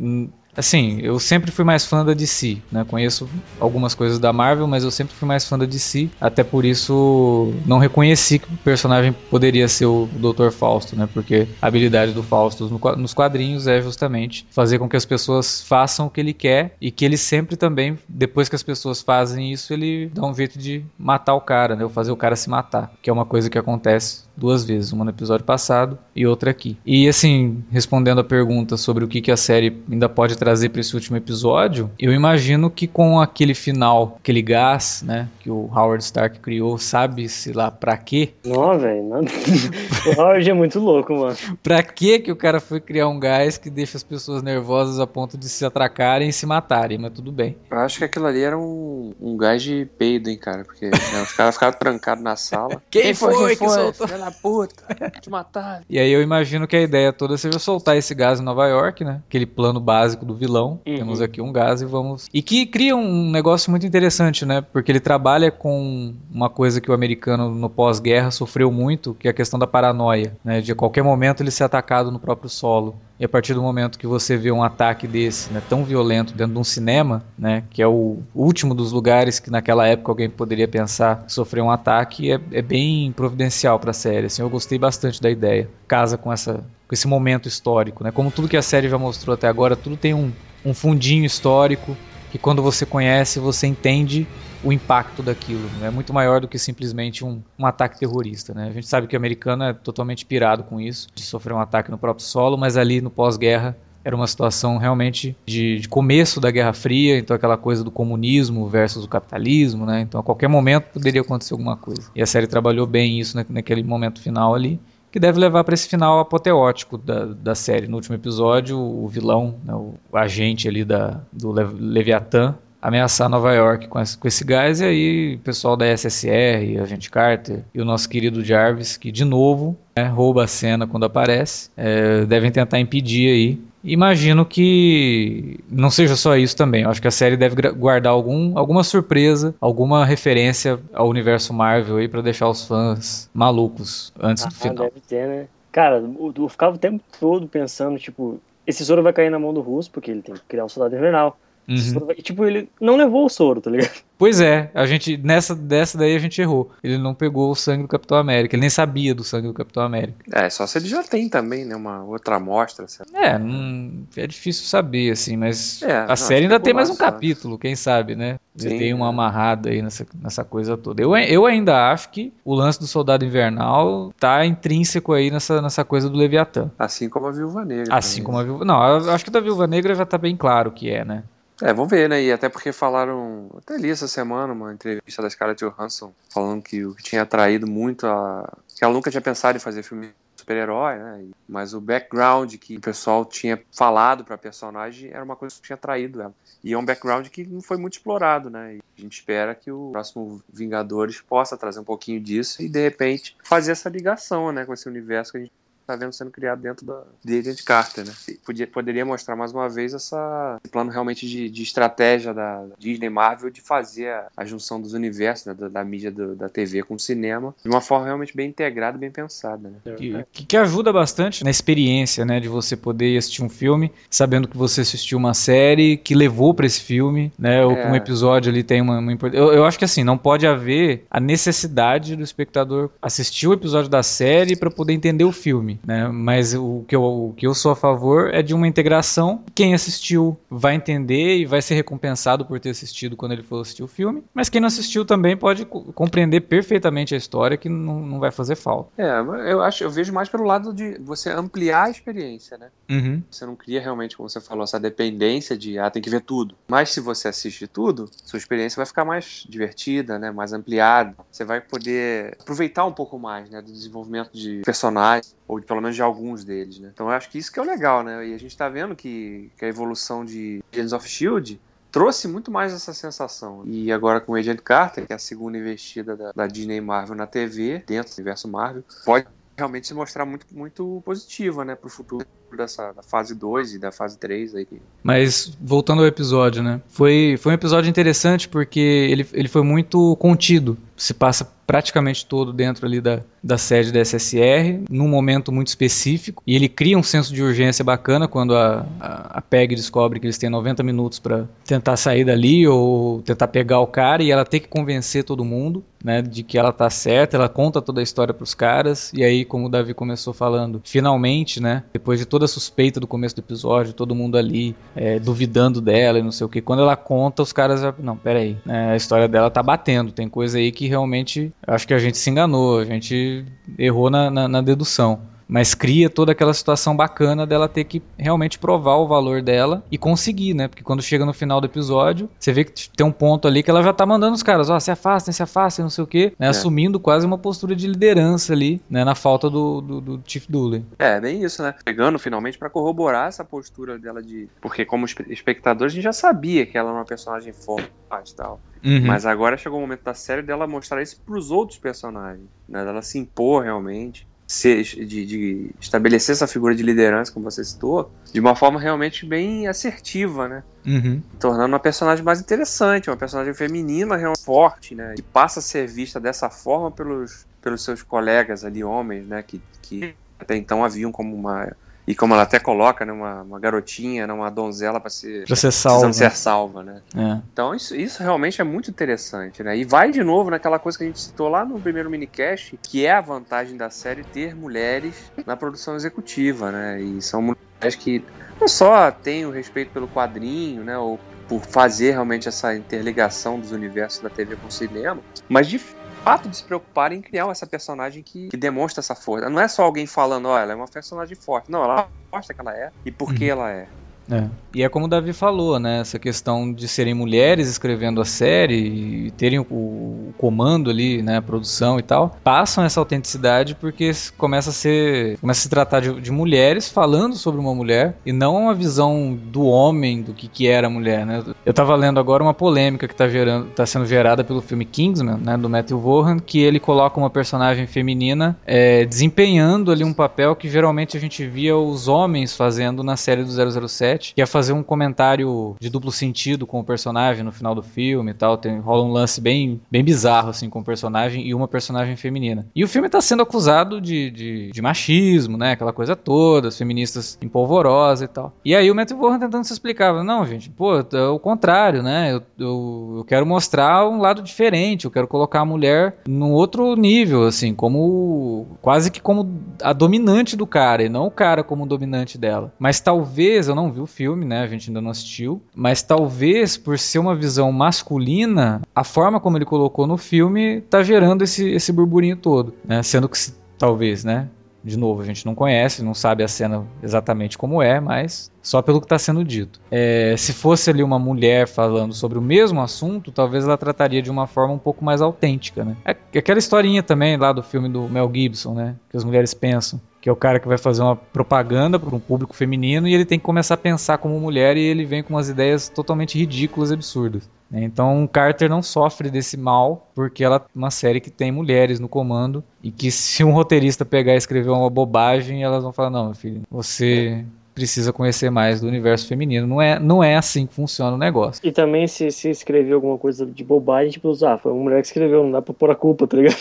Assim, 0.57 1.01
eu 1.01 1.19
sempre 1.19 1.51
fui 1.51 1.65
mais 1.65 1.85
fã 1.85 2.05
da 2.05 2.15
DC, 2.15 2.59
né? 2.71 2.85
Conheço 2.89 3.29
algumas 3.59 3.95
coisas 3.95 4.19
da 4.19 4.33
Marvel, 4.33 4.67
mas 4.67 4.85
eu 4.85 4.91
sempre 4.91 5.15
fui 5.15 5.27
mais 5.27 5.45
fã 5.45 5.59
da 5.59 5.65
DC. 5.65 6.09
Até 6.21 6.45
por 6.45 6.65
isso 6.65 7.53
não 7.67 7.79
reconheci 7.79 8.39
que 8.39 8.53
o 8.53 8.57
personagem 8.59 9.13
poderia 9.31 9.67
ser 9.69 9.87
o 9.87 10.09
Dr. 10.13 10.51
Fausto, 10.51 10.97
né? 10.97 11.09
Porque 11.13 11.47
a 11.61 11.67
habilidade 11.67 12.13
do 12.13 12.23
Fausto 12.23 12.69
nos 12.97 13.15
quadrinhos 13.15 13.67
é 13.67 13.81
justamente 13.83 14.47
fazer 14.51 14.79
com 14.79 14.89
que 14.89 14.97
as 14.97 15.05
pessoas 15.05 15.63
façam 15.63 16.07
o 16.07 16.11
que 16.11 16.21
ele 16.21 16.33
quer 16.33 16.77
e 16.81 16.91
que 16.91 17.05
ele 17.05 17.17
sempre 17.17 17.57
também, 17.57 17.99
depois 18.09 18.49
que 18.49 18.55
as 18.55 18.63
pessoas 18.63 19.03
fazem 19.03 19.53
isso, 19.53 19.73
ele 19.73 20.11
dá 20.15 20.25
um 20.25 20.35
jeito 20.35 20.59
de 20.59 20.85
matar 20.99 21.35
o 21.35 21.41
cara, 21.41 21.75
né? 21.75 21.85
Ou 21.85 21.91
fazer 21.91 22.13
o 22.13 22.17
cara 22.17 22.37
se 22.37 22.49
matar, 22.49 22.93
que 23.03 23.11
é 23.11 23.13
uma 23.13 23.25
coisa 23.25 23.51
que 23.51 23.59
acontece 23.59 24.25
duas 24.37 24.65
vezes, 24.65 24.93
uma 24.93 25.05
no 25.05 25.11
episódio 25.11 25.45
passado 25.45 25.99
e 26.15 26.27
outra 26.27 26.51
aqui. 26.51 26.77
E 26.85 27.09
assim, 27.09 27.63
respondendo 27.71 28.21
a 28.21 28.25
pergunta 28.25 28.77
sobre 28.77 29.05
o 29.05 29.09
que, 29.09 29.21
que 29.21 29.31
a 29.31 29.37
série 29.37 29.83
ainda 29.91 30.09
pode 30.09 30.37
trazer 30.37 30.69
para 30.71 30.81
esse 30.81 30.95
último 30.95 31.17
episódio, 31.17 31.91
eu 31.99 32.13
imagino 32.13 32.71
que 32.71 32.87
com 32.87 33.21
aquele 33.21 33.55
final, 33.55 34.17
aquele 34.21 34.43
gás, 34.43 35.03
né, 35.07 35.29
que 35.41 35.51
o 35.51 35.71
Howard 35.73 36.03
Stark 36.03 36.41
criou, 36.41 36.79
sabe-se 36.79 37.53
lá 37.53 37.71
pra 37.71 37.97
quê? 37.97 38.33
Não, 38.45 38.79
velho, 38.79 39.05
o 39.05 40.21
Howard 40.21 40.51
é 40.51 40.55
muito 40.55 40.79
louco, 40.79 41.15
mano. 41.15 41.37
pra 41.63 41.83
quê 41.83 42.19
que 42.19 42.33
o 42.33 42.37
cara 42.37 42.61
foi 42.61 42.81
criar 42.81 43.09
um 43.09 43.19
gás 43.19 43.59
que 43.59 43.71
deixa 43.71 43.97
as 43.97 44.03
pessoas 44.03 44.43
nervosas 44.43 44.99
a 44.99 45.07
ponto 45.07 45.37
de 45.39 45.49
se 45.49 45.65
atracarem 45.65 46.29
e 46.29 46.33
se 46.33 46.47
matarem, 46.47 46.99
mas 46.99 47.13
tudo 47.13 47.31
bem. 47.31 47.57
Eu 47.71 47.79
acho 47.79 47.99
que 47.99 48.05
aquilo 48.05 48.27
ali 48.27 48.43
era 48.43 48.59
um, 48.59 49.15
um 49.21 49.37
gás 49.37 49.63
de 49.63 49.87
peido, 49.99 50.29
hein, 50.29 50.39
cara, 50.39 50.65
porque 50.65 50.87
né, 50.87 51.23
os 51.23 51.33
caras 51.33 51.55
ficaram 51.55 51.77
trancados 51.79 52.23
na 52.23 52.37
sala. 52.37 52.83
Quem, 52.91 53.03
Quem 53.03 53.15
foi, 53.15 53.35
foi 53.35 53.57
que 53.57 53.69
soltou? 53.69 54.07
Da 54.25 54.31
puta, 54.31 54.83
te 55.21 55.29
matar. 55.29 55.83
E 55.89 55.99
aí 55.99 56.11
eu 56.11 56.23
imagino 56.23 56.67
que 56.67 56.77
a 56.77 56.81
ideia 56.81 57.13
toda 57.13 57.37
seja 57.37 57.59
soltar 57.59 57.97
esse 57.97 58.15
gás 58.15 58.41
em 58.41 58.43
Nova 58.43 58.67
York, 58.67 59.05
né? 59.05 59.21
Aquele 59.29 59.47
plano 59.47 59.81
básico 59.81 60.25
do 60.25 60.35
vilão. 60.35 60.81
Uhum. 60.87 60.97
Temos 60.97 61.21
aqui 61.21 61.41
um 61.41 61.53
gás 61.53 61.83
e 61.83 61.85
vamos. 61.85 62.29
E 62.33 62.43
que 62.43 62.67
cria 62.67 62.97
um 62.97 63.31
negócio 63.31 63.71
muito 63.71 63.87
interessante, 63.87 64.47
né? 64.47 64.61
Porque 64.61 64.91
ele 64.91 65.01
trabalha 65.01 65.51
com 65.51 66.15
uma 66.33 66.49
coisa 66.49 66.81
que 66.81 66.91
o 66.91 66.95
americano 66.95 67.55
no 67.55 67.69
pós-guerra 67.69 68.31
sofreu 68.31 68.71
muito, 68.73 69.15
que 69.15 69.29
é 69.29 69.31
a 69.31 69.35
questão 69.35 69.59
da 69.59 69.67
paranoia, 69.67 70.37
né? 70.45 70.61
De 70.61 70.73
a 70.73 70.75
qualquer 70.75 71.03
momento 71.03 71.43
ele 71.43 71.51
ser 71.51 71.65
atacado 71.65 72.11
no 72.11 72.19
próprio 72.19 72.49
solo. 72.49 72.97
E 73.19 73.25
a 73.25 73.29
partir 73.29 73.55
do 73.55 73.63
momento 73.63 73.99
que 73.99 74.07
você 74.07 74.37
vê 74.37 74.51
um 74.51 74.63
ataque 74.63 75.07
desse, 75.07 75.53
né, 75.53 75.63
tão 75.69 75.85
violento 75.85 76.35
dentro 76.35 76.53
de 76.53 76.59
um 76.59 76.65
cinema, 76.65 77.25
né, 77.39 77.63
que 77.71 77.81
é 77.81 77.87
o 77.87 78.19
último 78.35 78.75
dos 78.75 78.91
lugares 78.91 79.39
que 79.39 79.51
naquela 79.51 79.87
época 79.87 80.11
alguém 80.11 80.29
poderia 80.29 80.67
pensar 80.67 81.25
sofrer 81.29 81.63
um 81.63 81.71
ataque, 81.71 82.33
é, 82.33 82.41
é 82.51 82.61
bem 82.61 83.13
providencial 83.13 83.79
para 83.79 83.91
a 83.91 83.95
série. 83.95 84.27
Assim, 84.27 84.43
eu 84.43 84.51
gostei 84.51 84.79
bastante 84.79 85.23
da 85.23 85.31
ideia. 85.31 85.71
Casa 85.87 86.19
com 86.19 86.33
essa 86.33 86.65
com 86.87 86.95
esse 86.95 87.09
momento 87.09 87.49
histórico, 87.49 88.05
né? 88.05 88.11
Como 88.11 88.31
tudo 88.31 88.49
que 88.49 88.57
a 88.57 88.63
série 88.63 88.89
já 88.89 88.99
mostrou 88.99 89.33
até 89.33 89.49
agora, 89.49 89.75
tudo 89.75 89.97
tem 89.97 90.13
um, 90.13 90.31
um 90.65 90.75
fundinho 90.75 91.25
histórico 91.25 91.97
que 92.31 92.39
quando 92.39 92.63
você 92.63 92.85
conhece, 92.85 93.39
você 93.39 93.67
entende 93.67 94.27
o 94.65 94.73
impacto 94.73 95.23
daquilo. 95.23 95.71
É 95.83 95.91
muito 95.91 96.13
maior 96.15 96.41
do 96.41 96.49
que 96.49 96.59
simplesmente 96.59 97.23
um, 97.23 97.43
um 97.59 97.67
ataque 97.67 97.99
terrorista. 97.99 98.55
Né? 98.55 98.69
A 98.69 98.73
gente 98.73 98.87
sabe 98.87 99.07
que 99.07 99.15
o 99.15 99.19
americano 99.19 99.63
é 99.63 99.75
totalmente 99.75 100.25
pirado 100.25 100.65
com 100.65 100.81
isso, 100.81 101.09
de 101.15 101.23
sofrer 101.23 101.53
um 101.53 101.61
ataque 101.61 101.91
no 101.91 101.99
próprio 101.99 102.25
solo, 102.25 102.57
mas 102.57 102.79
ali 102.79 103.03
no 103.03 103.11
pós-guerra 103.11 103.77
era 104.03 104.17
uma 104.17 104.27
situação 104.27 104.77
realmente 104.77 105.37
de, 105.47 105.81
de, 105.81 105.89
começo 105.89 106.39
da 106.39 106.51
Guerra 106.51 106.75
Fria, 106.75 107.19
então 107.19 107.35
aquela 107.35 107.57
coisa 107.57 107.83
do 107.83 107.91
comunismo 107.91 108.69
versus 108.69 109.05
o 109.05 109.09
capitalismo, 109.09 109.87
né? 109.87 110.03
Então 110.03 110.21
a 110.21 110.23
qualquer 110.23 110.49
momento 110.49 110.93
poderia 110.93 111.23
acontecer 111.23 111.55
alguma 111.55 111.77
coisa. 111.77 112.11
E 112.15 112.23
a 112.23 112.27
série 112.27 112.47
trabalhou 112.47 112.87
bem 112.87 113.19
isso 113.19 113.35
naquele 113.49 113.83
momento 113.83 114.21
final 114.21 114.55
ali, 114.55 114.79
que 115.11 115.19
deve 115.19 115.39
levar 115.39 115.65
para 115.65 115.73
esse 115.73 115.89
final 115.89 116.21
apoteótico 116.21 116.99
da, 116.99 117.25
da 117.25 117.55
série. 117.55 117.89
No 117.89 117.97
último 117.97 118.15
episódio, 118.15 118.79
o 118.79 119.09
vilão, 119.09 119.57
né, 119.65 119.75
o 119.75 119.95
agente 120.13 120.69
ali 120.69 120.85
da, 120.85 121.23
do 121.33 121.51
Leviatã, 121.51 122.55
ameaçar 122.85 123.31
Nova 123.31 123.51
York 123.55 123.89
com 123.89 123.99
esse, 123.99 124.19
com 124.19 124.29
esse 124.29 124.45
gás, 124.45 124.83
e 124.83 124.85
aí 124.85 125.35
o 125.37 125.39
pessoal 125.39 125.75
da 125.75 125.87
SSR, 125.87 126.79
a 126.83 126.85
gente 126.85 127.11
Carter 127.11 127.65
e 127.75 127.81
o 127.81 127.85
nosso 127.85 128.07
querido 128.07 128.45
Jarvis, 128.45 128.99
que 128.99 129.11
de 129.11 129.25
novo 129.25 129.75
né, 129.97 130.05
rouba 130.05 130.45
a 130.45 130.47
cena 130.47 130.87
quando 130.87 131.05
aparece, 131.05 131.71
é, 131.79 132.27
devem 132.27 132.53
tentar 132.53 132.79
impedir 132.79 133.31
aí. 133.31 133.61
Imagino 133.83 134.45
que 134.45 135.61
não 135.71 135.91
seja 135.91 136.15
só 136.15 136.37
isso 136.37 136.55
também. 136.57 136.83
Eu 136.83 136.91
acho 136.91 137.01
que 137.01 137.09
a 137.09 137.11
série 137.11 137.39
deve 137.39 137.57
guardar 137.73 138.13
algum, 138.13 138.57
alguma 138.59 138.85
surpresa, 138.85 139.55
alguma 139.61 140.05
referência 140.05 140.79
ao 140.93 141.09
universo 141.09 141.55
Marvel 141.55 141.97
aí 141.97 142.09
para 142.09 142.21
deixar 142.21 142.49
os 142.49 142.67
fãs 142.67 143.31
malucos 143.33 144.13
antes 144.21 144.45
ah, 144.45 144.49
do 144.49 144.55
final. 144.55 144.85
Deve 144.85 145.01
ter, 145.01 145.27
né? 145.27 145.47
Cara, 145.73 146.03
eu 146.37 146.49
ficava 146.49 146.77
o 146.77 146.79
tempo 146.79 147.03
todo 147.19 147.49
pensando, 147.49 147.99
tipo, 147.99 148.41
esse 148.67 148.85
soro 148.85 149.03
vai 149.03 149.13
cair 149.13 149.31
na 149.31 149.39
mão 149.39 149.53
do 149.53 149.61
Russo, 149.61 149.91
porque 149.91 150.11
ele 150.11 150.23
tem 150.23 150.35
que 150.35 150.41
criar 150.49 150.65
um 150.65 150.69
soldado 150.69 150.97
invernal. 150.97 151.39
Uhum. 151.69 152.11
E, 152.17 152.23
tipo, 152.23 152.45
ele 152.45 152.69
não 152.81 152.97
levou 152.97 153.25
o 153.25 153.29
soro, 153.29 153.61
tá 153.61 153.71
ligado? 153.71 153.91
Pois 154.17 154.41
é, 154.41 154.71
a 154.75 154.87
gente 154.87 155.17
nessa 155.17 155.55
dessa 155.55 155.99
daí 155.99 156.15
a 156.15 156.19
gente 156.19 156.41
errou. 156.41 156.71
Ele 156.83 156.99
não 156.99 157.15
pegou 157.15 157.51
o 157.51 157.55
sangue 157.55 157.83
do 157.83 157.89
Capitão 157.89 158.17
América, 158.17 158.55
ele 158.55 158.61
nem 158.61 158.71
sabia 158.71 159.15
do 159.15 159.25
sangue 159.25 159.49
do 159.49 159.55
Capitão 159.55 159.83
América. 159.83 160.25
É, 160.33 160.49
só 160.49 160.67
se 160.67 160.79
ele 160.79 160.87
já 160.87 161.03
tem 161.03 161.29
também, 161.29 161.65
né, 161.65 161.75
uma 161.75 162.05
outra 162.05 162.37
amostra. 162.37 162.85
Assim. 162.85 163.03
É, 163.13 163.39
não, 163.39 164.05
é 164.17 164.27
difícil 164.27 164.65
saber 164.67 165.11
assim, 165.11 165.37
mas 165.37 165.83
é, 165.83 165.97
a 165.97 166.07
não, 166.07 166.17
série 166.17 166.45
ainda 166.45 166.61
tem 166.61 166.73
mais 166.73 166.91
um 166.91 166.97
capítulo, 166.97 167.59
quem 167.59 167.75
sabe, 167.75 168.15
né? 168.15 168.39
Ele 168.57 168.79
tem 168.79 168.95
uma 168.95 169.09
amarrada 169.09 169.69
aí 169.71 169.83
nessa, 169.83 170.07
nessa 170.23 170.45
coisa 170.45 170.77
toda. 170.77 171.03
Eu, 171.03 171.17
eu 171.17 171.45
ainda 171.45 171.91
acho 171.91 172.11
que 172.11 172.33
o 172.45 172.55
lance 172.55 172.79
do 172.79 172.87
Soldado 172.87 173.25
Invernal 173.25 174.13
tá 174.19 174.47
intrínseco 174.47 175.13
aí 175.13 175.29
nessa, 175.29 175.61
nessa 175.61 175.85
coisa 175.85 176.09
do 176.09 176.17
Leviatã. 176.17 176.71
Assim 176.79 177.09
como 177.09 177.27
a 177.27 177.33
Viúva 177.33 177.65
Negra. 177.65 177.93
Assim 177.93 178.23
também. 178.23 178.27
como 178.27 178.39
a 178.39 178.43
Viúva... 178.45 178.65
Não, 178.65 178.99
eu 179.01 179.11
acho 179.11 179.25
que 179.25 179.31
da 179.31 179.41
Viúva 179.41 179.67
Negra 179.67 179.93
já 179.97 180.07
tá 180.07 180.17
bem 180.17 180.37
claro 180.37 180.71
que 180.71 180.89
é, 180.89 181.05
né? 181.05 181.25
É, 181.63 181.73
vamos 181.73 181.91
ver, 181.91 182.09
né? 182.09 182.23
E 182.23 182.33
até 182.33 182.49
porque 182.49 182.73
falaram, 182.73 183.49
até 183.59 183.77
li 183.77 183.91
essa 183.91 184.09
semana 184.09 184.53
uma 184.53 184.73
entrevista 184.73 185.23
da 185.23 185.31
Scarlett 185.31 185.65
Johansson 185.65 186.13
falando 186.29 186.63
que 186.63 186.85
o 186.85 186.95
que 186.95 187.03
tinha 187.03 187.23
atraído 187.23 187.67
muito 187.67 188.07
a. 188.07 188.53
que 188.77 188.85
ela 188.85 188.93
nunca 188.93 189.11
tinha 189.11 189.21
pensado 189.21 189.57
em 189.57 189.61
fazer 189.61 189.83
filme 189.85 190.13
super-herói, 190.37 190.97
né? 190.99 191.25
Mas 191.49 191.73
o 191.73 191.81
background 191.81 192.55
que 192.57 192.77
o 192.77 192.81
pessoal 192.81 193.25
tinha 193.25 193.63
falado 193.73 194.25
pra 194.25 194.37
personagem 194.37 195.11
era 195.11 195.25
uma 195.25 195.37
coisa 195.37 195.55
que 195.55 195.63
tinha 195.63 195.75
atraído 195.75 196.21
ela. 196.21 196.35
E 196.63 196.73
é 196.73 196.79
um 196.79 196.85
background 196.85 197.29
que 197.29 197.47
não 197.47 197.63
foi 197.63 197.77
muito 197.77 197.95
explorado, 197.95 198.51
né? 198.51 198.77
E 198.77 198.81
a 198.99 199.01
gente 199.01 199.13
espera 199.13 199.55
que 199.55 199.71
o 199.71 199.91
próximo 199.93 200.43
Vingadores 200.53 201.21
possa 201.21 201.57
trazer 201.57 201.81
um 201.81 201.85
pouquinho 201.85 202.21
disso 202.21 202.63
e 202.63 202.69
de 202.69 202.83
repente 202.83 203.37
fazer 203.45 203.73
essa 203.73 203.89
ligação, 203.89 204.51
né, 204.51 204.65
com 204.65 204.73
esse 204.73 204.89
universo 204.89 205.33
que 205.33 205.39
a 205.39 205.41
gente 205.41 205.53
tá 205.87 205.97
vendo 205.97 206.13
sendo 206.13 206.31
criado 206.31 206.61
dentro 206.61 206.85
da, 206.85 207.03
de 207.23 207.39
Agent 207.39 207.63
Carter, 207.63 208.07
né? 208.07 208.13
Podia, 208.45 208.67
poderia 208.67 209.05
mostrar 209.05 209.37
mais 209.37 209.53
uma 209.53 209.69
vez 209.69 209.93
essa, 209.93 210.59
esse 210.63 210.71
plano 210.71 210.91
realmente 210.91 211.29
de, 211.29 211.49
de 211.51 211.63
estratégia 211.63 212.33
da 212.33 212.65
Disney 212.79 213.11
Marvel 213.11 213.51
de 213.51 213.61
fazer 213.61 214.09
a, 214.09 214.29
a 214.37 214.45
junção 214.45 214.81
dos 214.81 214.95
universos, 214.95 215.47
né, 215.47 215.55
da, 215.55 215.69
da, 215.69 215.85
mídia 215.85 216.11
do, 216.11 216.35
da 216.35 216.49
TV 216.49 216.83
com 216.83 216.95
o 216.95 216.99
cinema, 216.99 217.55
de 217.63 217.69
uma 217.69 217.81
forma 217.81 218.07
realmente 218.07 218.35
bem 218.35 218.49
integrada, 218.49 218.97
bem 218.97 219.11
pensada, 219.11 219.71
né? 219.71 219.95
Que, 220.33 220.45
que 220.45 220.57
ajuda 220.57 220.93
bastante 220.93 221.45
na 221.45 221.51
experiência, 221.51 222.25
né, 222.25 222.41
de 222.41 222.49
você 222.49 222.77
poder 222.77 223.17
assistir 223.17 223.43
um 223.43 223.49
filme 223.49 223.93
sabendo 224.09 224.49
que 224.49 224.57
você 224.57 224.81
assistiu 224.81 225.19
uma 225.19 225.35
série 225.35 225.97
que 225.97 226.15
levou 226.15 226.55
para 226.55 226.67
esse 226.67 226.81
filme, 226.81 227.33
né, 227.39 227.65
ou 227.65 227.75
que 227.75 227.83
um 227.83 227.95
é. 227.95 227.99
episódio 227.99 228.51
ali 228.51 228.63
tem 228.63 228.81
uma, 228.81 228.99
uma 228.99 229.13
importância. 229.13 229.43
Eu, 229.43 229.53
eu 229.53 229.65
acho 229.65 229.79
que 229.79 229.85
assim, 229.85 230.03
não 230.03 230.17
pode 230.17 230.47
haver 230.47 231.05
a 231.11 231.21
necessidade 231.21 232.17
do 232.17 232.23
espectador 232.23 232.91
assistir 233.03 233.47
o 233.47 233.53
episódio 233.53 233.91
da 233.91 234.03
série 234.03 234.57
para 234.57 234.71
poder 234.71 234.93
entender 234.93 235.25
o 235.25 235.33
filme 235.33 235.74
filme, 235.75 235.81
né? 235.85 236.09
Mas 236.09 236.55
o 236.55 236.85
que, 236.87 236.95
eu, 236.95 237.03
o 237.03 237.35
que 237.37 237.47
eu 237.47 237.55
sou 237.55 237.73
a 237.73 237.77
favor 237.77 238.33
é 238.33 238.43
de 238.43 238.55
uma 238.55 238.67
integração. 238.67 239.43
Quem 239.55 239.75
assistiu 239.75 240.39
vai 240.49 240.75
entender 240.75 241.39
e 241.39 241.47
vai 241.47 241.61
ser 241.61 241.75
recompensado 241.75 242.45
por 242.45 242.61
ter 242.61 242.71
assistido 242.71 243.17
quando 243.17 243.33
ele 243.33 243.43
for 243.43 243.61
assistir 243.61 243.83
o 243.83 243.89
filme. 243.89 244.23
Mas 244.33 244.49
quem 244.49 244.61
não 244.61 244.69
assistiu 244.69 245.05
também 245.05 245.37
pode 245.37 245.65
compreender 245.65 246.41
perfeitamente 246.43 247.15
a 247.15 247.19
história 247.19 247.57
que 247.57 247.69
não, 247.69 248.01
não 248.01 248.19
vai 248.19 248.31
fazer 248.31 248.57
falta. 248.57 248.91
É, 248.99 249.21
eu 249.51 249.63
acho, 249.63 249.85
eu 249.85 249.91
vejo 249.91 250.13
mais 250.13 250.29
pelo 250.29 250.45
lado 250.45 250.73
de 250.73 250.99
você 251.01 251.31
ampliar 251.31 251.85
a 251.85 251.91
experiência, 251.91 252.57
né? 252.57 252.69
Uhum. 252.91 253.23
Você 253.31 253.47
não 253.47 253.57
cria 253.57 253.81
realmente, 253.81 254.17
como 254.17 254.29
você 254.29 254.41
falou, 254.41 254.65
essa 254.65 254.79
dependência 254.79 255.57
de 255.57 255.79
ah, 255.79 255.91
tem 255.91 256.03
que 256.03 256.11
ver 256.11 256.21
tudo. 256.21 256.55
Mas 256.69 256.91
se 256.91 257.01
você 257.01 257.29
assiste 257.29 257.67
tudo, 257.67 258.09
sua 258.25 258.39
experiência 258.39 258.77
vai 258.77 258.87
ficar 258.87 259.05
mais 259.05 259.45
divertida, 259.49 260.19
né? 260.19 260.31
Mais 260.31 260.53
ampliada. 260.53 261.15
Você 261.31 261.45
vai 261.45 261.61
poder 261.61 262.37
aproveitar 262.41 262.85
um 262.85 262.93
pouco 262.93 263.19
mais, 263.19 263.49
né? 263.51 263.61
Do 263.61 263.73
desenvolvimento 263.73 264.31
de 264.33 264.63
personagens 264.65 265.35
ou 265.47 265.59
pelo 265.65 265.81
menos 265.81 265.97
de 265.97 266.03
alguns 266.03 266.45
deles, 266.45 266.79
né? 266.79 266.91
Então 266.93 267.07
eu 267.07 267.13
acho 267.13 267.31
que 267.31 267.39
isso 267.39 267.53
que 267.53 267.59
é 267.59 267.63
o 267.63 267.67
legal, 267.67 268.03
né? 268.03 268.27
E 268.29 268.35
a 268.35 268.39
gente 268.39 268.57
tá 268.57 268.69
vendo 268.69 268.95
que, 268.95 269.51
que 269.57 269.65
a 269.65 269.69
evolução 269.69 270.25
de 270.25 270.63
Agents 270.73 270.93
of 270.93 271.07
S.H.I.E.L.D. 271.07 271.59
trouxe 271.91 272.29
muito 272.29 272.51
mais 272.51 272.73
essa 272.73 272.93
sensação. 272.93 273.63
E 273.65 273.93
agora 273.93 274.21
com 274.21 274.35
Agent 274.35 274.61
Carter, 274.61 275.07
que 275.07 275.13
é 275.13 275.17
a 275.17 275.19
segunda 275.19 275.59
investida 275.59 276.17
da, 276.17 276.33
da 276.33 276.47
Disney 276.47 276.81
Marvel 276.81 277.17
na 277.17 277.27
TV, 277.27 277.83
dentro 277.87 278.13
do 278.13 278.19
universo 278.19 278.49
Marvel, 278.49 278.85
pode 279.05 279.27
realmente 279.57 279.87
se 279.87 279.95
mostrar 279.95 280.25
muito, 280.25 280.47
muito 280.51 281.03
positiva, 281.05 281.65
né, 281.65 281.75
pro 281.75 281.89
futuro 281.89 282.27
dessa 282.57 282.93
da 282.93 283.03
fase 283.03 283.35
2 283.35 283.75
e 283.75 283.79
da 283.79 283.93
fase 283.93 284.19
3 284.19 284.55
aí. 284.55 284.67
Mas 285.03 285.57
voltando 285.61 286.03
ao 286.03 286.07
episódio, 286.07 286.63
né? 286.63 286.81
Foi, 286.89 287.37
foi 287.39 287.53
um 287.53 287.55
episódio 287.55 287.89
interessante 287.89 288.49
porque 288.49 288.81
ele, 288.81 289.27
ele 289.33 289.49
foi 289.49 289.63
muito 289.63 290.17
contido. 290.17 290.77
Se 290.97 291.13
passa 291.13 291.45
praticamente 291.67 292.27
todo 292.27 292.53
dentro 292.53 292.87
ali 292.87 293.01
da, 293.01 293.21
da 293.43 293.59
sede 293.59 293.93
da 293.93 294.01
SSR, 294.05 294.85
num 294.91 295.09
momento 295.09 295.51
muito 295.51 295.69
específico, 295.69 296.43
e 296.47 296.55
ele 296.55 296.69
cria 296.69 296.97
um 296.97 297.03
senso 297.03 297.33
de 297.33 297.43
urgência 297.43 297.85
bacana 297.85 298.29
quando 298.29 298.55
a, 298.55 298.87
a, 299.01 299.39
a 299.39 299.43
PEG 299.43 299.75
descobre 299.75 300.21
que 300.21 300.27
eles 300.27 300.39
têm 300.39 300.51
90 300.51 300.83
minutos 300.83 301.19
para 301.19 301.47
tentar 301.65 301.97
sair 301.97 302.25
dali 302.25 302.67
ou 302.67 303.23
tentar 303.23 303.49
pegar 303.49 303.81
o 303.81 303.87
cara 303.87 304.23
e 304.23 304.31
ela 304.31 304.45
tem 304.45 304.61
que 304.61 304.69
convencer 304.69 305.25
todo 305.25 305.45
mundo, 305.45 305.83
né, 306.03 306.21
de 306.21 306.43
que 306.43 306.59
ela 306.59 306.73
tá 306.73 306.91
certa, 306.91 307.37
ela 307.37 307.49
conta 307.49 307.81
toda 307.81 308.01
a 308.01 308.03
história 308.03 308.35
para 308.35 308.45
os 308.45 308.55
caras, 308.55 309.11
e 309.15 309.25
aí, 309.25 309.45
como 309.45 309.67
o 309.67 309.69
Davi 309.71 309.95
começou 309.95 310.35
falando, 310.35 310.83
finalmente, 310.85 311.61
né, 311.63 311.83
depois 311.93 312.19
de 312.19 312.27
toda 312.27 312.44
toda 312.45 312.49
suspeita 312.49 313.01
do 313.01 313.07
começo 313.07 313.35
do 313.35 313.41
episódio, 313.41 313.93
todo 313.93 314.15
mundo 314.15 314.37
ali 314.37 314.77
é, 314.95 315.19
duvidando 315.19 315.81
dela 315.81 316.19
e 316.19 316.23
não 316.23 316.31
sei 316.31 316.47
o 316.47 316.49
que. 316.49 316.61
Quando 316.61 316.83
ela 316.83 316.97
conta, 316.97 317.43
os 317.43 317.53
caras 317.53 317.81
já. 317.81 317.95
Não, 317.99 318.17
peraí. 318.17 318.57
Né, 318.65 318.93
a 318.93 318.97
história 318.97 319.27
dela 319.27 319.51
tá 319.51 319.63
batendo. 319.63 320.13
Tem 320.13 320.29
coisa 320.29 320.59
aí 320.59 320.71
que 320.71 320.87
realmente 320.87 321.53
acho 321.67 321.87
que 321.87 321.95
a 321.95 321.99
gente 321.99 322.19
se 322.19 322.31
enganou, 322.31 322.79
a 322.79 322.85
gente 322.85 323.45
errou 323.79 324.11
na, 324.11 324.31
na, 324.31 324.49
na 324.49 324.61
dedução. 324.61 325.21
Mas 325.49 325.75
cria 325.75 326.09
toda 326.09 326.33
aquela 326.33 326.55
situação 326.55 326.97
bacana 326.97 327.47
dela 327.47 327.69
ter 327.69 327.85
que 327.85 328.03
realmente 328.19 328.59
provar 328.59 328.97
o 328.97 329.07
valor 329.07 329.43
dela 329.43 329.85
e 329.91 329.99
conseguir, 329.99 330.55
né? 330.55 330.69
Porque 330.69 330.83
quando 330.83 331.03
chega 331.03 331.25
no 331.25 331.33
final 331.33 331.61
do 331.61 331.67
episódio, 331.67 332.29
você 332.39 332.53
vê 332.53 332.65
que 332.65 332.89
tem 332.91 333.07
um 333.07 333.13
ponto 333.13 333.47
ali 333.47 333.63
que 333.63 333.71
ela 333.71 333.83
já 333.83 333.93
tá 333.93 334.07
mandando 334.07 334.35
os 334.35 334.43
caras, 334.43 334.71
ó, 334.71 334.77
oh, 334.77 334.81
se 334.81 334.91
afastem, 334.91 335.33
se 335.33 335.43
afastem, 335.43 335.83
não 335.83 335.91
sei 335.91 336.05
o 336.05 336.07
quê, 336.07 336.33
né? 336.39 336.47
É. 336.47 336.51
Assumindo 336.51 336.99
quase 336.99 337.27
uma 337.27 337.39
postura 337.39 337.75
de 337.75 337.87
liderança 337.87 338.53
ali, 338.53 338.81
né? 338.89 339.05
Na 339.05 339.15
falta 339.15 339.51
do, 339.51 339.81
do, 339.81 340.01
do 340.01 340.23
Chief 340.27 340.47
Dooley. 340.49 340.85
É, 340.99 341.21
bem 341.21 341.43
isso, 341.43 341.63
né? 341.63 341.75
Pegando 341.85 342.19
finalmente 342.19 342.59
para 342.59 342.71
corroborar 342.71 343.29
essa 343.29 343.45
postura 343.45 343.99
dela 343.99 344.23
de. 344.23 344.49
Porque 344.61 344.85
como 344.85 345.07
espectador 345.07 345.87
a 345.87 345.91
gente 345.91 346.03
já 346.03 346.13
sabia 346.13 346.65
que 346.67 346.79
ela 346.79 346.91
era 346.91 346.99
uma 346.99 347.05
personagem 347.05 347.53
forte 347.53 348.33
e 348.33 348.35
tal. 348.35 348.61
Uhum. 348.85 349.07
Mas 349.07 349.25
agora 349.25 349.57
chegou 349.57 349.79
o 349.79 349.81
momento 349.81 350.03
da 350.03 350.15
série 350.15 350.43
dela 350.43 350.67
mostrar 350.67 351.03
isso 351.03 351.21
pros 351.25 351.51
outros 351.51 351.79
personagens, 351.79 352.47
né? 352.69 352.85
Dela 352.85 353.03
se 353.03 353.19
impor 353.19 353.65
realmente. 353.65 354.27
De, 354.47 355.25
de, 355.27 355.71
estabelecer 355.81 356.35
essa 356.35 356.47
figura 356.47 356.75
de 356.75 356.83
liderança, 356.83 357.33
como 357.33 357.51
você 357.51 357.65
citou, 357.65 358.13
de 358.33 358.41
uma 358.41 358.55
forma 358.55 358.79
realmente 358.79 359.27
bem 359.27 359.67
assertiva, 359.67 360.49
né? 360.49 360.65
Uhum. 360.87 361.23
Tornando 361.41 361.69
uma 361.69 361.81
personagem 361.81 362.25
mais 362.25 362.41
interessante, 362.41 363.09
uma 363.09 363.17
personagem 363.17 363.55
feminina 363.55 364.17
realmente 364.17 364.45
forte, 364.45 364.95
né? 364.95 365.15
E 365.19 365.23
passa 365.23 365.61
a 365.61 365.63
ser 365.63 365.89
vista 365.89 366.21
dessa 366.21 366.51
forma 366.51 366.91
pelos, 366.91 367.47
pelos 367.63 367.83
seus 367.83 368.03
colegas 368.03 368.65
ali, 368.65 368.85
homens, 368.85 369.27
né? 369.27 369.43
Que, 369.43 369.61
que 369.81 370.15
até 370.39 370.57
então 370.57 370.85
haviam 370.85 371.11
como 371.11 371.35
uma 371.35 371.73
e 372.07 372.15
como 372.15 372.35
ela 372.35 372.43
até 372.43 372.59
coloca, 372.59 373.05
né, 373.05 373.13
uma, 373.13 373.43
uma 373.43 373.59
garotinha, 373.59 374.27
né, 374.27 374.33
uma 374.33 374.51
donzela 374.51 375.01
para 375.01 375.11
ser, 375.11 375.47
pra 375.47 375.57
ser 375.57 375.73
salva. 375.73 376.13
ser 376.13 376.31
salva, 376.33 376.83
né? 376.83 377.03
É. 377.17 377.41
Então 377.53 377.75
isso, 377.75 377.97
isso 377.97 378.23
realmente 378.23 378.61
é 378.61 378.65
muito 378.65 378.91
interessante, 378.91 379.63
né? 379.63 379.77
E 379.77 379.85
vai 379.85 380.11
de 380.11 380.23
novo 380.23 380.51
naquela 380.51 380.79
coisa 380.79 380.99
que 380.99 381.05
a 381.05 381.07
gente 381.07 381.21
citou 381.21 381.49
lá 381.49 381.65
no 381.65 381.81
primeiro 381.81 382.11
minicast, 382.11 382.79
que 382.83 383.07
é 383.07 383.13
a 383.13 383.21
vantagem 383.21 383.77
da 383.77 383.91
série 383.91 384.23
ter 384.25 384.55
mulheres 384.55 385.33
na 385.47 385.57
produção 385.57 385.97
executiva, 385.97 386.71
né? 386.71 387.01
E 387.01 387.23
são 387.23 387.41
mulheres 387.41 387.95
que 387.97 388.25
não 388.61 388.69
só 388.69 389.11
têm 389.11 389.47
o 389.47 389.51
respeito 389.51 389.91
pelo 389.91 390.09
quadrinho, 390.09 390.85
né, 390.85 390.97
ou 390.97 391.19
por 391.49 391.61
fazer 391.63 392.13
realmente 392.13 392.49
essa 392.49 392.75
interligação 392.75 393.59
dos 393.61 393.73
universos 393.73 394.21
da 394.21 394.31
TV 394.31 394.57
com 394.57 394.69
o 394.69 394.71
cinema, 394.71 395.21
mas 395.49 395.69
de 395.69 395.79
fato 396.25 396.49
de 396.49 396.57
se 396.57 396.65
preocupar 396.65 397.13
em 397.13 397.21
criar 397.21 397.47
essa 397.51 397.67
personagem 397.67 398.23
que, 398.23 398.49
que 398.49 398.57
demonstra 398.57 399.01
essa 399.01 399.15
força. 399.15 399.51
Não 399.51 399.61
é 399.61 399.69
só 399.69 399.83
alguém 399.83 400.07
falando, 400.07 400.47
ó, 400.47 400.59
ela 400.59 400.73
é 400.73 400.75
uma 400.75 400.89
personagem 400.89 401.37
forte. 401.37 401.71
Não, 401.71 401.85
ela 401.85 402.09
mostra 402.33 402.55
que 402.55 402.61
ela 402.61 402.75
é 402.75 402.91
e 403.05 403.13
por 403.13 403.35
que 403.35 403.45
uhum. 403.45 403.51
ela 403.51 403.71
é. 403.71 403.87
É. 404.31 404.49
E 404.75 404.83
é 404.83 404.89
como 404.89 405.07
o 405.07 405.09
Davi 405.09 405.33
falou, 405.33 405.79
né? 405.79 406.01
Essa 406.01 406.19
questão 406.19 406.73
de 406.73 406.89
serem 406.89 407.15
mulheres 407.15 407.69
escrevendo 407.69 408.21
a 408.21 408.25
série 408.25 409.27
e 409.27 409.31
terem 409.33 409.61
o, 409.61 409.63
o, 409.71 410.35
comando 410.37 410.91
ali, 410.91 411.23
né? 411.23 411.37
A 411.37 411.43
produção 411.43 411.99
e 411.99 412.03
tal, 412.03 412.37
passam 412.43 412.83
essa 412.85 412.99
autenticidade 412.99 413.77
porque 413.77 414.11
começa 414.37 414.71
a 414.71 414.73
ser. 414.73 415.39
começa 415.39 415.61
a 415.61 415.63
se 415.63 415.69
tratar 415.69 416.01
de, 416.01 416.21
de 416.21 416.33
mulheres 416.33 416.89
falando 416.89 417.37
sobre 417.37 417.61
uma 417.61 417.75
mulher 417.75 418.17
e 418.27 418.33
não 418.33 418.65
uma 418.65 418.75
visão 418.75 419.39
do 419.41 419.65
homem 419.65 420.23
do 420.23 420.33
que, 420.33 420.49
que 420.49 420.67
era 420.67 420.89
a 420.89 420.91
mulher, 420.91 421.25
né? 421.25 421.45
Eu 421.65 421.73
tava 421.73 421.95
lendo 421.95 422.19
agora 422.19 422.43
uma 422.43 422.55
polêmica 422.55 423.07
que 423.07 423.15
tá, 423.15 423.29
gerando, 423.29 423.67
tá 423.67 423.87
sendo 423.87 424.07
gerada 424.07 424.43
pelo 424.43 424.61
filme 424.61 424.85
Kingsman, 424.85 425.37
né? 425.37 425.57
Do 425.57 425.71
Matthew 425.71 426.01
Vaughan, 426.01 426.39
que 426.39 426.61
ele 426.61 426.81
coloca 426.81 427.19
uma 427.19 427.31
personagem 427.31 427.87
feminina 427.87 428.57
é, 428.67 429.05
desempenhando 429.05 429.93
ali 429.93 430.03
um 430.03 430.13
papel 430.13 430.57
que 430.57 430.69
geralmente 430.69 431.17
a 431.17 431.21
gente 431.21 431.47
via 431.47 431.77
os 431.77 432.09
homens 432.09 432.57
fazendo 432.57 433.05
na 433.05 433.17
série 433.17 433.45
do 433.45 433.89
007 433.89 434.14
que 434.19 434.41
ia 434.41 434.47
fazer 434.47 434.73
um 434.73 434.83
comentário 434.83 435.77
de 435.81 435.91
duplo 435.91 436.13
sentido 436.13 436.67
com 436.67 436.81
o 436.81 436.85
personagem 436.85 437.45
no 437.45 437.53
final 437.53 437.75
do 437.75 437.83
filme 437.83 438.31
e 438.31 438.35
tal. 438.35 438.57
Tem, 438.57 438.79
rola 438.79 439.05
um 439.05 439.13
lance 439.13 439.41
bem, 439.41 439.81
bem 439.91 440.05
bizarro, 440.05 440.51
assim, 440.51 440.69
com 440.69 440.81
o 440.81 440.85
personagem 440.85 441.47
e 441.47 441.55
uma 441.55 441.69
personagem 441.69 442.17
feminina. 442.17 442.67
E 442.75 442.85
o 442.85 442.89
filme 442.89 443.09
tá 443.09 443.21
sendo 443.21 443.43
acusado 443.43 444.01
de, 444.01 444.31
de, 444.31 444.73
de 444.73 444.83
machismo, 444.83 445.57
né? 445.57 445.73
Aquela 445.73 445.93
coisa 445.93 446.17
toda, 446.17 446.69
as 446.69 446.79
feministas 446.79 447.39
empolvorosas 447.43 448.23
e 448.23 448.29
tal. 448.29 448.53
E 448.65 448.75
aí 448.75 448.91
o 448.91 448.95
Matthew 448.95 449.19
Vaughan 449.19 449.39
tentando 449.39 449.65
se 449.65 449.73
explicar. 449.73 450.13
Não, 450.25 450.47
gente, 450.47 450.71
pô, 450.71 450.99
é 450.99 451.29
o 451.29 451.39
contrário, 451.39 452.03
né? 452.03 452.33
Eu, 452.33 452.43
eu, 452.59 453.15
eu 453.19 453.25
quero 453.25 453.47
mostrar 453.47 454.09
um 454.09 454.21
lado 454.21 454.43
diferente, 454.43 455.05
eu 455.05 455.11
quero 455.11 455.29
colocar 455.29 455.61
a 455.61 455.65
mulher 455.65 456.17
num 456.27 456.53
outro 456.53 456.95
nível, 456.97 457.47
assim, 457.47 457.75
como 457.75 458.67
quase 458.81 459.11
que 459.11 459.21
como 459.21 459.51
a 459.83 459.93
dominante 459.93 460.57
do 460.57 460.67
cara 460.67 461.03
e 461.03 461.09
não 461.09 461.27
o 461.27 461.31
cara 461.31 461.63
como 461.63 461.87
dominante 461.87 462.39
dela. 462.39 462.73
Mas 462.79 463.01
talvez, 463.01 463.69
eu 463.69 463.75
não 463.75 463.91
vi 463.91 464.01
o 464.05 464.07
filme, 464.07 464.45
né? 464.45 464.61
A 464.61 464.67
gente 464.67 464.91
ainda 464.91 465.01
não 465.01 465.11
assistiu. 465.11 465.63
Mas 465.75 466.03
talvez 466.03 466.77
por 466.77 466.99
ser 466.99 467.19
uma 467.19 467.35
visão 467.35 467.71
masculina, 467.73 468.81
a 468.95 469.05
forma 469.05 469.41
como 469.41 469.57
ele 469.59 469.65
colocou 469.65 470.07
no 470.07 470.17
filme 470.17 470.81
tá 470.83 471.03
gerando 471.03 471.43
esse, 471.43 471.71
esse 471.71 471.93
burburinho 471.93 472.37
todo, 472.37 472.75
né? 472.85 473.03
Sendo 473.03 473.29
que 473.29 473.39
talvez, 473.79 474.25
né? 474.25 474.49
De 474.85 474.99
novo, 474.99 475.23
a 475.23 475.25
gente 475.25 475.47
não 475.47 475.55
conhece, 475.55 476.03
não 476.03 476.13
sabe 476.13 476.45
a 476.45 476.49
cena 476.49 476.87
exatamente 477.03 477.57
como 477.57 477.81
é, 477.81 477.99
mas 478.01 478.53
só 478.63 478.83
pelo 478.83 479.01
que 479.01 479.07
está 479.07 479.19
sendo 479.19 479.43
dito. 479.43 479.81
É, 479.91 480.35
se 480.37 480.53
fosse 480.53 480.91
ali 480.91 481.03
uma 481.03 481.19
mulher 481.19 481.67
falando 481.67 482.13
sobre 482.13 482.37
o 482.37 482.43
mesmo 482.43 482.83
assunto, 482.83 483.33
talvez 483.33 483.65
ela 483.65 483.79
trataria 483.79 484.21
de 484.21 484.31
uma 484.31 484.47
forma 484.47 484.75
um 484.75 484.79
pouco 484.79 485.03
mais 485.03 485.23
autêntica, 485.23 485.85
né? 485.87 485.97
É 486.05 486.39
aquela 486.39 486.59
historinha 486.59 487.03
também 487.03 487.39
lá 487.39 487.51
do 487.51 487.63
filme 487.63 487.89
do 487.89 488.03
Mel 488.11 488.31
Gibson, 488.33 488.75
né? 488.75 488.97
Que 489.09 489.17
as 489.17 489.25
mulheres 489.25 489.55
pensam 489.55 489.99
que 490.25 490.31
é 490.31 490.33
o 490.33 490.37
cara 490.37 490.59
que 490.59 490.67
vai 490.67 490.79
fazer 490.79 491.03
uma 491.03 491.15
propaganda 491.15 491.99
para 491.99 492.17
um 492.17 492.19
público 492.19 492.57
feminino 492.57 493.07
e 493.07 493.13
ele 493.13 493.27
tem 493.27 493.39
que 493.39 493.45
começar 493.45 493.75
a 493.75 493.77
pensar 493.77 494.17
como 494.17 494.41
mulher 494.41 494.75
e 494.75 494.81
ele 494.81 495.05
vem 495.05 495.23
com 495.23 495.35
umas 495.35 495.51
ideias 495.51 495.91
totalmente 495.91 496.39
ridículas 496.39 496.91
e 496.91 496.95
absurdas. 496.95 497.51
Né? 497.71 497.85
Então 497.85 498.27
Carter 498.33 498.71
não 498.71 498.83
sofre 498.83 499.29
desse 499.29 499.59
mal 499.59 500.11
porque 500.15 500.43
ela 500.43 500.57
é 500.57 500.61
uma 500.75 500.91
série 500.91 501.21
que 501.21 501.31
tem 501.31 501.53
mulheres 501.53 502.01
no 502.01 502.09
comando 502.09 502.65
e 502.83 502.91
que 502.91 503.11
se 503.11 503.45
um 503.45 503.51
roteirista 503.51 504.03
pegar 504.03 504.33
e 504.33 504.39
escrever 504.39 504.71
uma 504.71 504.89
bobagem, 504.89 505.63
elas 505.63 505.83
vão 505.83 505.93
falar 505.93 506.09
não, 506.09 506.25
meu 506.25 506.35
filho, 506.35 506.63
você 506.71 507.45
precisa 507.75 508.11
conhecer 508.11 508.49
mais 508.49 508.81
do 508.81 508.87
universo 508.87 509.29
feminino. 509.29 509.67
Não 509.67 509.83
é, 509.83 509.99
não 509.99 510.25
é 510.25 510.37
assim 510.37 510.67
que 510.67 510.73
funciona 510.73 511.17
o 511.17 511.19
negócio. 511.19 511.61
E 511.63 511.71
também 511.71 512.07
se, 512.07 512.31
se 512.31 512.49
escrever 512.49 512.95
alguma 512.95 513.19
coisa 513.19 513.45
de 513.45 513.63
bobagem, 513.63 514.13
tipo, 514.13 514.33
ah, 514.47 514.57
foi 514.57 514.73
uma 514.73 514.85
mulher 514.85 515.03
que 515.03 515.09
escreveu, 515.09 515.45
não 515.45 515.53
dá 515.53 515.61
pra 515.61 515.75
pôr 515.75 515.91
a 515.91 515.95
culpa, 515.95 516.27
tá 516.27 516.39
ligado? 516.39 516.57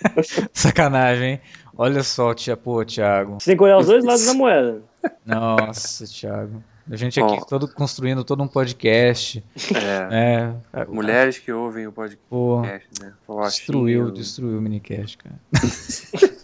Sacanagem, 0.54 1.32
hein? 1.32 1.40
Olha 1.80 2.02
só, 2.02 2.34
tia, 2.34 2.56
pô, 2.56 2.84
Thiago. 2.84 3.38
Você 3.38 3.50
tem 3.50 3.56
que 3.56 3.62
olhar 3.62 3.78
os 3.78 3.86
dois 3.86 4.04
lados 4.04 4.26
da 4.26 4.34
moeda. 4.34 4.82
Nossa, 5.24 6.04
Thiago. 6.06 6.60
A 6.90 6.96
gente 6.96 7.20
aqui 7.20 7.46
todo 7.46 7.68
construindo 7.72 8.24
todo 8.24 8.42
um 8.42 8.48
podcast. 8.48 9.44
É. 10.12 10.54
é. 10.72 10.84
Mulheres 10.86 11.38
que 11.38 11.52
ouvem 11.52 11.86
o 11.86 11.92
podcast, 11.92 12.18
pô, 12.28 12.62
né? 12.62 13.12
destruiu, 13.44 14.10
destruiu 14.10 14.58
o 14.58 14.60
minicast, 14.60 15.18
cara. 15.18 15.38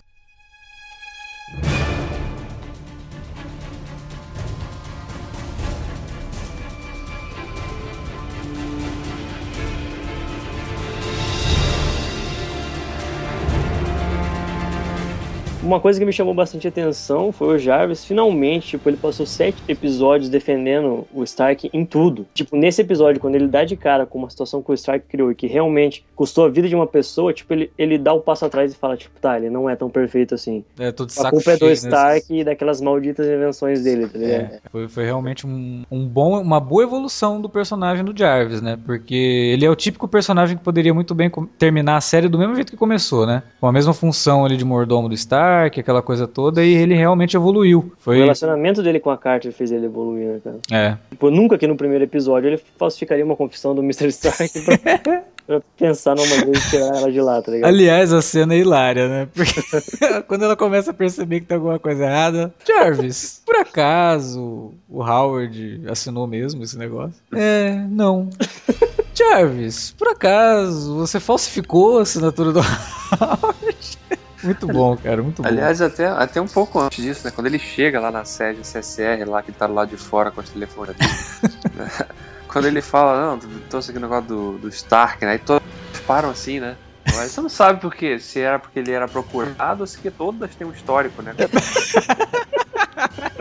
Uma 15.64 15.80
coisa 15.80 15.98
que 15.98 16.04
me 16.04 16.12
chamou 16.12 16.34
bastante 16.34 16.68
atenção 16.68 17.32
foi 17.32 17.56
o 17.56 17.58
Jarvis, 17.58 18.04
finalmente, 18.04 18.68
tipo, 18.68 18.86
ele 18.86 18.98
passou 18.98 19.24
sete 19.24 19.62
episódios 19.66 20.28
defendendo 20.28 21.06
o 21.10 21.24
Stark 21.24 21.70
em 21.72 21.86
tudo. 21.86 22.26
Tipo, 22.34 22.54
nesse 22.54 22.82
episódio, 22.82 23.18
quando 23.18 23.34
ele 23.34 23.48
dá 23.48 23.64
de 23.64 23.74
cara 23.74 24.04
com 24.04 24.18
uma 24.18 24.28
situação 24.28 24.62
que 24.62 24.70
o 24.70 24.74
Stark 24.74 25.06
criou 25.08 25.32
e 25.32 25.34
que 25.34 25.46
realmente 25.46 26.04
custou 26.14 26.44
a 26.44 26.50
vida 26.50 26.68
de 26.68 26.74
uma 26.74 26.86
pessoa, 26.86 27.32
tipo, 27.32 27.50
ele, 27.54 27.70
ele 27.78 27.96
dá 27.96 28.12
o 28.12 28.18
um 28.18 28.20
passo 28.20 28.44
atrás 28.44 28.74
e 28.74 28.76
fala, 28.76 28.94
tipo, 28.94 29.18
tá, 29.18 29.38
ele 29.38 29.48
não 29.48 29.68
é 29.68 29.74
tão 29.74 29.88
perfeito 29.88 30.34
assim. 30.34 30.62
É, 30.78 30.92
tudo 30.92 31.10
A 31.18 31.30
culpa 31.30 31.52
é 31.52 31.56
do 31.56 31.70
Stark 31.70 32.26
e 32.28 32.44
daquelas 32.44 32.82
malditas 32.82 33.26
invenções 33.26 33.82
dele, 33.82 34.06
tá 34.06 34.18
ligado? 34.18 34.42
É, 34.42 34.60
foi, 34.70 34.86
foi 34.86 35.04
realmente 35.04 35.46
um, 35.46 35.82
um 35.90 36.06
bom, 36.06 36.38
uma 36.42 36.60
boa 36.60 36.82
evolução 36.82 37.40
do 37.40 37.48
personagem 37.48 38.04
do 38.04 38.14
Jarvis, 38.14 38.60
né? 38.60 38.78
Porque 38.84 39.14
ele 39.14 39.64
é 39.64 39.70
o 39.70 39.74
típico 39.74 40.06
personagem 40.06 40.58
que 40.58 40.62
poderia 40.62 40.92
muito 40.92 41.14
bem 41.14 41.30
terminar 41.58 41.96
a 41.96 42.02
série 42.02 42.28
do 42.28 42.38
mesmo 42.38 42.54
jeito 42.54 42.70
que 42.70 42.76
começou, 42.76 43.26
né? 43.26 43.42
Com 43.58 43.66
a 43.66 43.72
mesma 43.72 43.94
função 43.94 44.44
ali 44.44 44.58
de 44.58 44.64
mordomo 44.64 45.08
do 45.08 45.14
Stark, 45.14 45.53
Stark, 45.54 45.80
aquela 45.80 46.02
coisa 46.02 46.26
toda, 46.26 46.64
e 46.64 46.74
ele 46.74 46.94
realmente 46.94 47.36
evoluiu. 47.36 47.92
Foi... 47.98 48.18
O 48.18 48.20
relacionamento 48.20 48.82
dele 48.82 48.98
com 48.98 49.10
a 49.10 49.16
Carter 49.16 49.52
fez 49.52 49.70
ele 49.70 49.86
evoluir, 49.86 50.26
né, 50.26 50.40
cara? 50.42 50.58
É. 50.70 50.96
Tipo, 51.10 51.30
nunca 51.30 51.56
que 51.56 51.66
no 51.66 51.76
primeiro 51.76 52.04
episódio 52.04 52.48
ele 52.48 52.60
falsificaria 52.76 53.24
uma 53.24 53.36
confissão 53.36 53.74
do 53.74 53.82
Mr. 53.82 54.08
Stark 54.08 54.60
pra, 54.60 54.98
pra 55.46 55.62
pensar 55.78 56.16
numa 56.16 56.44
vez 56.44 56.66
e 56.66 56.70
tirar 56.70 56.96
ela 56.96 57.12
de 57.12 57.20
lá, 57.20 57.40
tá 57.40 57.52
ligado? 57.52 57.68
Aliás, 57.68 58.12
a 58.12 58.20
cena 58.20 58.54
é 58.54 58.58
hilária, 58.58 59.08
né? 59.08 59.28
Porque 59.32 59.62
quando 60.26 60.44
ela 60.44 60.56
começa 60.56 60.90
a 60.90 60.94
perceber 60.94 61.40
que 61.40 61.46
tem 61.46 61.56
alguma 61.56 61.78
coisa 61.78 62.04
errada, 62.04 62.52
Jarvis, 62.66 63.42
por 63.46 63.56
acaso 63.56 64.72
o 64.88 65.02
Howard 65.02 65.82
assinou 65.88 66.26
mesmo 66.26 66.62
esse 66.62 66.76
negócio? 66.76 67.14
É, 67.32 67.74
não. 67.88 68.28
Jarvis, 69.14 69.92
por 69.92 70.08
acaso 70.08 70.96
você 70.96 71.20
falsificou 71.20 71.98
a 71.98 72.02
assinatura 72.02 72.52
do 72.52 72.60
Howard? 72.60 73.98
Muito 74.44 74.66
bom, 74.66 74.96
cara, 74.96 75.22
muito 75.22 75.42
bom. 75.42 75.48
Aliás, 75.48 75.80
até, 75.80 76.06
até 76.06 76.40
um 76.40 76.46
pouco 76.46 76.80
antes 76.80 77.02
disso, 77.02 77.26
né? 77.26 77.32
Quando 77.34 77.46
ele 77.46 77.58
chega 77.58 77.98
lá 78.00 78.10
na 78.10 78.24
sede 78.24 78.60
CSR, 78.60 79.24
lá 79.26 79.42
que 79.42 79.52
tá 79.52 79.66
do 79.66 79.74
lado 79.74 79.88
de 79.88 79.96
fora 79.96 80.30
com 80.30 80.40
os 80.40 80.50
telefones 80.50 80.94
Quando 82.48 82.66
ele 82.66 82.80
fala, 82.80 83.30
não, 83.30 83.38
trouxe 83.68 83.90
aqui 83.90 83.98
o 83.98 84.02
negócio 84.02 84.28
do, 84.28 84.58
do 84.58 84.68
Stark, 84.68 85.24
né? 85.24 85.34
E 85.36 85.38
todos 85.38 85.66
param 86.06 86.30
assim, 86.30 86.60
né? 86.60 86.76
Mas 87.14 87.32
você 87.32 87.40
não 87.40 87.48
sabe 87.48 87.80
por 87.80 87.94
quê. 87.94 88.18
Se 88.18 88.40
era 88.40 88.58
porque 88.58 88.78
ele 88.78 88.92
era 88.92 89.08
procurado 89.08 89.80
ou 89.80 89.86
se 89.86 89.98
que 89.98 90.10
todas 90.10 90.54
têm 90.54 90.66
um 90.66 90.72
histórico, 90.72 91.20
né? 91.22 91.34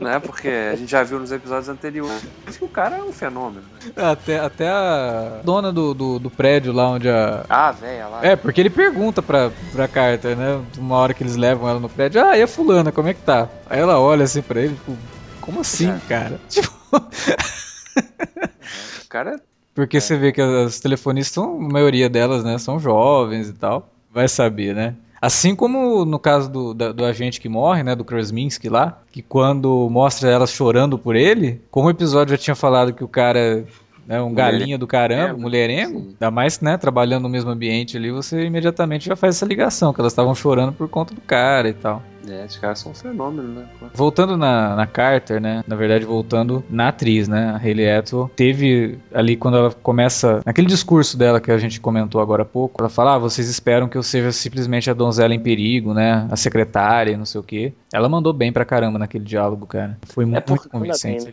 né? 0.00 0.18
Porque 0.18 0.48
a 0.48 0.76
gente 0.76 0.90
já 0.90 1.02
viu 1.02 1.18
nos 1.18 1.32
episódios 1.32 1.68
anteriores 1.68 2.22
que 2.56 2.64
o 2.64 2.68
cara 2.68 2.96
é 2.96 3.02
um 3.02 3.12
fenômeno. 3.12 3.64
Né? 3.84 3.92
Até, 3.96 4.38
até 4.38 4.68
a 4.68 5.40
dona 5.44 5.72
do, 5.72 5.94
do, 5.94 6.18
do 6.18 6.30
prédio 6.30 6.72
lá 6.72 6.88
onde 6.90 7.08
a. 7.08 7.44
Ah, 7.48 7.72
velha 7.72 8.08
lá. 8.08 8.20
É, 8.22 8.36
porque 8.36 8.60
ele 8.60 8.70
pergunta 8.70 9.22
pra, 9.22 9.50
pra 9.72 9.88
Carter, 9.88 10.36
né? 10.36 10.60
Uma 10.76 10.96
hora 10.96 11.14
que 11.14 11.22
eles 11.22 11.36
levam 11.36 11.68
ela 11.68 11.80
no 11.80 11.88
prédio, 11.88 12.24
ah, 12.24 12.36
e 12.36 12.42
a 12.42 12.46
fulana, 12.46 12.92
como 12.92 13.08
é 13.08 13.14
que 13.14 13.22
tá? 13.22 13.48
Aí 13.68 13.78
ela 13.80 14.00
olha 14.00 14.24
assim 14.24 14.42
pra 14.42 14.60
ele, 14.60 14.74
tipo, 14.74 14.96
como 15.40 15.60
assim, 15.60 15.90
é. 15.90 16.00
cara? 16.08 16.40
Tipo. 16.48 16.68
o 19.04 19.08
cara 19.08 19.34
é 19.34 19.48
porque 19.78 19.98
é. 19.98 20.00
você 20.00 20.16
vê 20.16 20.32
que 20.32 20.40
as 20.40 20.80
telefonistas, 20.80 21.44
a 21.44 21.46
maioria 21.46 22.08
delas, 22.08 22.42
né, 22.42 22.58
são 22.58 22.80
jovens 22.80 23.48
e 23.48 23.52
tal. 23.52 23.88
Vai 24.12 24.26
saber, 24.26 24.74
né? 24.74 24.96
Assim 25.20 25.54
como 25.54 26.04
no 26.04 26.18
caso 26.18 26.48
do, 26.50 26.74
do, 26.74 27.04
agente 27.04 27.40
que 27.40 27.48
morre, 27.48 27.82
né, 27.82 27.94
do 27.94 28.04
Krasminski 28.04 28.68
lá, 28.68 29.00
que 29.10 29.20
quando 29.20 29.88
mostra 29.90 30.30
elas 30.30 30.50
chorando 30.50 30.98
por 30.98 31.16
ele, 31.16 31.60
como 31.70 31.88
o 31.88 31.90
episódio 31.90 32.36
já 32.36 32.38
tinha 32.38 32.54
falado 32.54 32.92
que 32.92 33.02
o 33.02 33.08
cara 33.08 33.66
é 34.08 34.20
um 34.20 34.32
galinha 34.32 34.78
do 34.78 34.86
caramba, 34.86 35.34
é, 35.34 35.40
mulherengo, 35.40 36.00
sim. 36.00 36.08
ainda 36.08 36.30
mais, 36.30 36.60
né, 36.60 36.76
trabalhando 36.76 37.24
no 37.24 37.28
mesmo 37.28 37.50
ambiente 37.50 37.96
ali, 37.96 38.10
você 38.10 38.44
imediatamente 38.44 39.06
já 39.06 39.16
faz 39.16 39.36
essa 39.36 39.46
ligação, 39.46 39.92
que 39.92 40.00
elas 40.00 40.12
estavam 40.12 40.34
chorando 40.34 40.72
por 40.72 40.88
conta 40.88 41.14
do 41.14 41.20
cara 41.20 41.68
e 41.68 41.74
tal. 41.74 42.02
É, 42.30 42.44
esses 42.44 42.58
caras 42.58 42.78
são 42.78 42.92
um 42.92 42.94
fenômeno, 42.94 43.48
né? 43.48 43.66
Voltando 43.94 44.36
na, 44.36 44.76
na 44.76 44.86
Carter, 44.86 45.40
né? 45.40 45.64
Na 45.66 45.74
verdade, 45.74 46.04
voltando 46.04 46.62
na 46.68 46.88
atriz, 46.88 47.26
né? 47.26 47.50
A 47.50 47.56
Hayley 47.56 47.90
Atwell 47.90 48.30
teve 48.36 48.98
ali 49.12 49.36
quando 49.36 49.56
ela 49.56 49.72
começa 49.72 50.42
naquele 50.44 50.66
discurso 50.66 51.16
dela 51.16 51.40
que 51.40 51.50
a 51.50 51.58
gente 51.58 51.80
comentou 51.80 52.20
agora 52.20 52.42
há 52.42 52.46
pouco, 52.46 52.80
ela 52.80 52.90
fala: 52.90 53.14
ah, 53.14 53.18
vocês 53.18 53.48
esperam 53.48 53.88
que 53.88 53.96
eu 53.96 54.02
seja 54.02 54.30
simplesmente 54.30 54.90
a 54.90 54.94
donzela 54.94 55.34
em 55.34 55.40
perigo, 55.40 55.94
né? 55.94 56.26
A 56.30 56.36
secretária, 56.36 57.16
não 57.16 57.24
sei 57.24 57.40
o 57.40 57.44
quê. 57.44 57.72
Ela 57.92 58.08
mandou 58.08 58.32
bem 58.32 58.52
pra 58.52 58.64
caramba 58.64 58.98
naquele 58.98 59.24
diálogo, 59.24 59.66
cara. 59.66 59.96
Foi 60.02 60.24
é 60.24 60.26
muito, 60.26 60.50
muito 60.50 60.68
convincente. 60.68 61.30